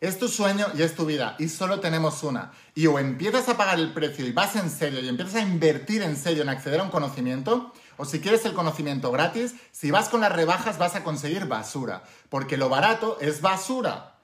Es 0.00 0.18
tu 0.18 0.28
sueño 0.28 0.66
y 0.74 0.82
es 0.82 0.94
tu 0.94 1.04
vida 1.04 1.36
y 1.38 1.48
solo 1.48 1.80
tenemos 1.80 2.22
una. 2.22 2.52
Y 2.74 2.86
o 2.86 2.98
empiezas 2.98 3.48
a 3.48 3.56
pagar 3.56 3.78
el 3.78 3.92
precio 3.92 4.26
y 4.26 4.32
vas 4.32 4.56
en 4.56 4.70
serio 4.70 5.00
y 5.00 5.08
empiezas 5.08 5.36
a 5.36 5.40
invertir 5.42 6.02
en 6.02 6.16
serio 6.16 6.42
en 6.42 6.48
acceder 6.48 6.80
a 6.80 6.84
un 6.84 6.90
conocimiento, 6.90 7.72
o 7.98 8.06
si 8.06 8.20
quieres 8.20 8.46
el 8.46 8.54
conocimiento 8.54 9.12
gratis, 9.12 9.54
si 9.72 9.90
vas 9.90 10.08
con 10.08 10.22
las 10.22 10.32
rebajas 10.32 10.78
vas 10.78 10.94
a 10.94 11.04
conseguir 11.04 11.46
basura, 11.46 12.02
porque 12.30 12.56
lo 12.56 12.70
barato 12.70 13.18
es 13.20 13.42
basura. 13.42 14.16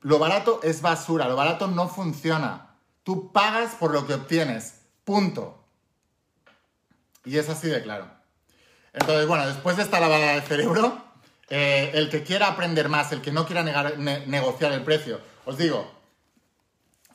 Lo 0.00 0.18
barato 0.18 0.60
es 0.64 0.82
basura, 0.82 1.28
lo 1.28 1.36
barato 1.36 1.68
no 1.68 1.88
funciona. 1.88 2.74
Tú 3.04 3.32
pagas 3.32 3.74
por 3.76 3.92
lo 3.92 4.06
que 4.06 4.14
obtienes, 4.14 4.80
punto. 5.04 5.64
Y 7.24 7.38
es 7.38 7.48
así 7.48 7.68
de 7.68 7.82
claro. 7.82 8.10
Entonces, 8.92 9.26
bueno, 9.28 9.46
después 9.46 9.76
de 9.76 9.84
esta 9.84 10.00
lavada 10.00 10.32
de 10.32 10.42
cerebro, 10.42 11.07
eh, 11.50 11.90
el 11.94 12.10
que 12.10 12.22
quiera 12.22 12.48
aprender 12.48 12.88
más, 12.88 13.12
el 13.12 13.22
que 13.22 13.32
no 13.32 13.46
quiera 13.46 13.62
negociar 14.26 14.72
el 14.72 14.82
precio, 14.82 15.20
os 15.44 15.56
digo, 15.56 15.90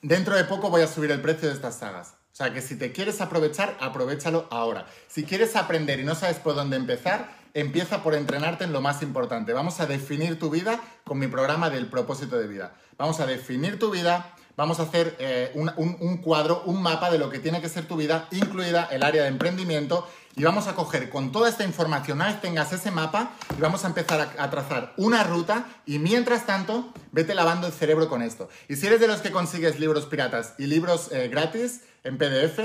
dentro 0.02 0.36
de 0.36 0.44
poco 0.44 0.70
voy 0.70 0.82
a 0.82 0.88
subir 0.88 1.12
el 1.12 1.22
precio 1.22 1.50
de 1.50 1.56
estas 1.56 1.78
sagas. 1.78 2.16
O 2.34 2.36
sea 2.36 2.52
que 2.52 2.62
si 2.62 2.76
te 2.76 2.92
quieres 2.92 3.22
aprovechar, 3.22 3.78
aprovechalo 3.80 4.48
ahora. 4.50 4.88
Si 5.08 5.24
quieres 5.24 5.56
aprender 5.56 6.00
y 6.00 6.04
no 6.04 6.16
sabes 6.16 6.38
por 6.38 6.56
dónde 6.56 6.78
empezar, 6.78 7.30
empieza 7.54 8.02
por 8.02 8.16
entrenarte 8.16 8.64
en 8.64 8.74
lo 8.74 8.82
más 8.82 9.04
importante. 9.04 9.54
Vamos 9.54 9.80
a 9.80 9.86
definir 9.86 10.40
tu 10.40 10.50
vida 10.50 10.82
con 11.04 11.20
mi 11.20 11.28
programa 11.28 11.70
del 11.70 11.86
propósito 11.86 12.38
de 12.40 12.48
vida. 12.48 12.74
Vamos 12.98 13.20
a 13.20 13.28
definir 13.28 13.78
tu 13.78 13.92
vida, 13.92 14.34
vamos 14.58 14.80
a 14.80 14.84
hacer 14.84 15.16
eh, 15.20 15.52
un, 15.54 16.18
cuadro, 16.18 16.64
un 16.66 16.82
mapa 16.82 17.12
de 17.12 17.20
lo 17.20 17.30
que 17.30 17.38
tiene 17.38 17.62
que 17.62 17.70
ser 17.70 17.88
tu 17.88 17.98
vida, 17.98 18.28
incluida 18.32 18.88
el 18.92 19.04
área 19.04 19.22
de 19.22 19.28
emprendimiento 19.28 20.08
y 20.36 20.44
vamos 20.44 20.68
a 20.68 20.76
coger 20.76 21.10
con 21.10 21.32
toda 21.32 21.50
esta 21.50 21.64
información, 21.64 22.18
vez 22.18 22.42
tengas 22.42 22.74
ese 22.74 22.92
mapa, 22.92 23.32
y 23.58 23.62
vamos 23.62 23.84
a 23.84 23.88
empezar 23.88 24.34
a, 24.38 24.50
trazar 24.50 24.94
una 24.98 25.24
ruta 25.24 25.66
y 25.86 26.00
mientras 26.00 26.46
tanto, 26.46 26.92
vete 27.12 27.36
lavando 27.36 27.68
el 27.68 27.74
cerebro 27.74 28.10
con 28.10 28.22
esto. 28.22 28.50
Y 28.68 28.76
si 28.76 28.88
eres 28.88 29.00
de 29.00 29.08
los 29.08 29.22
que 29.22 29.32
consigues 29.32 29.80
libros 29.80 30.06
piratas 30.06 30.56
y 30.58 30.68
libros 30.68 31.12
eh, 31.12 31.28
gratis 31.28 31.82
en 32.04 32.18
PDF, 32.18 32.60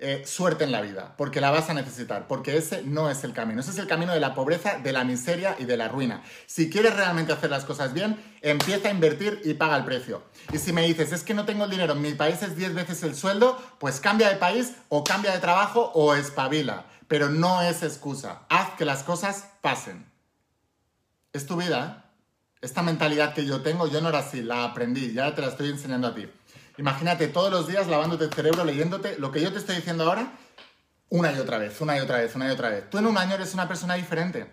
eh, 0.00 0.24
suerte 0.26 0.64
en 0.64 0.72
la 0.72 0.80
vida, 0.80 1.14
porque 1.16 1.40
la 1.40 1.52
vas 1.52 1.70
a 1.70 1.74
necesitar, 1.74 2.26
porque 2.26 2.56
ese 2.56 2.82
no 2.82 3.08
es 3.10 3.22
el 3.22 3.32
camino. 3.32 3.60
Ese 3.60 3.70
es 3.70 3.78
el 3.78 3.86
camino 3.86 4.12
de 4.12 4.20
la 4.20 4.34
pobreza, 4.34 4.78
de 4.78 4.92
la 4.92 5.04
miseria 5.04 5.56
y 5.58 5.64
de 5.64 5.76
la 5.76 5.88
ruina. 5.88 6.22
Si 6.46 6.68
quieres 6.68 6.94
realmente 6.94 7.32
hacer 7.32 7.48
las 7.48 7.64
cosas 7.64 7.94
bien, 7.94 8.20
empieza 8.42 8.88
a 8.88 8.90
invertir 8.90 9.40
y 9.44 9.54
paga 9.54 9.76
el 9.76 9.84
precio. 9.84 10.22
Y 10.52 10.58
si 10.58 10.72
me 10.72 10.82
dices, 10.82 11.12
es 11.12 11.22
que 11.22 11.32
no 11.32 11.46
tengo 11.46 11.68
dinero, 11.68 11.94
mi 11.94 12.12
país 12.12 12.42
es 12.42 12.56
10 12.56 12.74
veces 12.74 13.02
el 13.04 13.14
sueldo, 13.14 13.56
pues 13.78 14.00
cambia 14.00 14.28
de 14.28 14.36
país 14.36 14.74
o 14.88 15.04
cambia 15.04 15.32
de 15.32 15.38
trabajo 15.38 15.92
o 15.94 16.14
espabila 16.14 16.84
pero 17.14 17.30
no 17.30 17.62
es 17.62 17.84
excusa. 17.84 18.40
Haz 18.48 18.70
que 18.70 18.84
las 18.84 19.04
cosas 19.04 19.46
pasen. 19.60 20.04
Es 21.32 21.46
tu 21.46 21.54
vida, 21.56 22.10
esta 22.60 22.82
mentalidad 22.82 23.34
que 23.34 23.46
yo 23.46 23.62
tengo, 23.62 23.86
yo 23.86 24.00
no 24.00 24.08
era 24.08 24.18
así, 24.18 24.42
la 24.42 24.64
aprendí, 24.64 25.12
ya 25.12 25.32
te 25.32 25.40
la 25.40 25.46
estoy 25.46 25.68
enseñando 25.68 26.08
a 26.08 26.14
ti. 26.16 26.28
Imagínate 26.76 27.28
todos 27.28 27.52
los 27.52 27.68
días 27.68 27.86
lavándote 27.86 28.24
el 28.24 28.32
cerebro, 28.32 28.64
leyéndote 28.64 29.16
lo 29.20 29.30
que 29.30 29.40
yo 29.40 29.52
te 29.52 29.60
estoy 29.60 29.76
diciendo 29.76 30.02
ahora, 30.02 30.32
una 31.08 31.30
y 31.30 31.38
otra 31.38 31.58
vez, 31.58 31.80
una 31.80 31.96
y 31.96 32.00
otra 32.00 32.18
vez, 32.18 32.34
una 32.34 32.48
y 32.48 32.50
otra 32.50 32.70
vez. 32.70 32.90
Tú 32.90 32.98
en 32.98 33.06
un 33.06 33.16
año 33.16 33.36
eres 33.36 33.54
una 33.54 33.68
persona 33.68 33.94
diferente. 33.94 34.52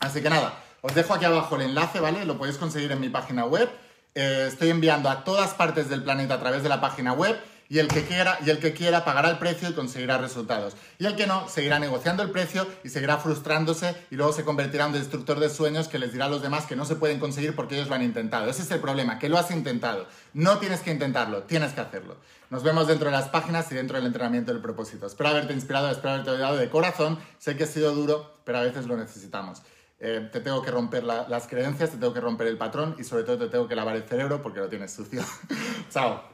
Así 0.00 0.20
que 0.20 0.30
nada, 0.30 0.64
os 0.80 0.96
dejo 0.96 1.14
aquí 1.14 1.26
abajo 1.26 1.54
el 1.54 1.62
enlace, 1.62 2.00
¿vale? 2.00 2.24
Lo 2.24 2.36
podéis 2.36 2.58
conseguir 2.58 2.90
en 2.90 2.98
mi 2.98 3.08
página 3.08 3.44
web. 3.44 3.70
Eh, 4.16 4.46
estoy 4.48 4.70
enviando 4.70 5.08
a 5.08 5.22
todas 5.22 5.54
partes 5.54 5.88
del 5.88 6.02
planeta 6.02 6.34
a 6.34 6.40
través 6.40 6.64
de 6.64 6.68
la 6.68 6.80
página 6.80 7.12
web 7.12 7.40
y 7.68 7.78
el 7.78 7.88
que 7.88 8.04
quiera 8.04 8.38
y 8.44 8.50
el 8.50 8.58
que 8.58 8.72
quiera 8.72 9.04
pagará 9.04 9.30
el 9.30 9.38
precio 9.38 9.68
y 9.68 9.72
conseguirá 9.72 10.18
resultados. 10.18 10.76
Y 10.98 11.06
el 11.06 11.16
que 11.16 11.26
no 11.26 11.48
seguirá 11.48 11.78
negociando 11.78 12.22
el 12.22 12.30
precio 12.30 12.66
y 12.82 12.88
seguirá 12.88 13.18
frustrándose 13.18 13.94
y 14.10 14.16
luego 14.16 14.32
se 14.32 14.44
convertirá 14.44 14.84
en 14.84 14.92
un 14.92 14.98
destructor 14.98 15.40
de 15.40 15.48
sueños 15.48 15.88
que 15.88 15.98
les 15.98 16.12
dirá 16.12 16.26
a 16.26 16.28
los 16.28 16.42
demás 16.42 16.66
que 16.66 16.76
no 16.76 16.84
se 16.84 16.96
pueden 16.96 17.18
conseguir 17.18 17.54
porque 17.54 17.74
ellos 17.76 17.88
lo 17.88 17.94
han 17.94 18.02
intentado. 18.02 18.48
Ese 18.48 18.62
es 18.62 18.70
el 18.70 18.80
problema, 18.80 19.18
que 19.18 19.28
lo 19.28 19.38
has 19.38 19.50
intentado. 19.50 20.06
No 20.32 20.58
tienes 20.58 20.80
que 20.80 20.90
intentarlo, 20.90 21.44
tienes 21.44 21.72
que 21.72 21.80
hacerlo. 21.80 22.16
Nos 22.50 22.62
vemos 22.62 22.86
dentro 22.86 23.06
de 23.06 23.12
las 23.16 23.28
páginas 23.28 23.70
y 23.72 23.74
dentro 23.74 23.96
del 23.96 24.06
entrenamiento 24.06 24.52
del 24.52 24.62
propósito. 24.62 25.06
Espero 25.06 25.30
haberte 25.30 25.54
inspirado, 25.54 25.90
espero 25.90 26.10
haberte 26.10 26.30
ayudado 26.30 26.56
de 26.56 26.68
corazón. 26.68 27.18
Sé 27.38 27.56
que 27.56 27.64
ha 27.64 27.66
sido 27.66 27.94
duro, 27.94 28.40
pero 28.44 28.58
a 28.58 28.62
veces 28.62 28.86
lo 28.86 28.96
necesitamos. 28.96 29.62
Eh, 29.98 30.28
te 30.30 30.40
tengo 30.40 30.60
que 30.60 30.70
romper 30.70 31.02
las 31.04 31.46
creencias, 31.46 31.90
te 31.90 31.96
tengo 31.96 32.12
que 32.12 32.20
romper 32.20 32.48
el 32.48 32.58
patrón 32.58 32.94
y 32.98 33.04
sobre 33.04 33.22
todo 33.22 33.38
te 33.38 33.48
tengo 33.48 33.66
que 33.66 33.74
lavar 33.74 33.96
el 33.96 34.02
cerebro 34.02 34.42
porque 34.42 34.60
lo 34.60 34.68
tienes 34.68 34.92
sucio. 34.92 35.22
Chao. 35.90 36.33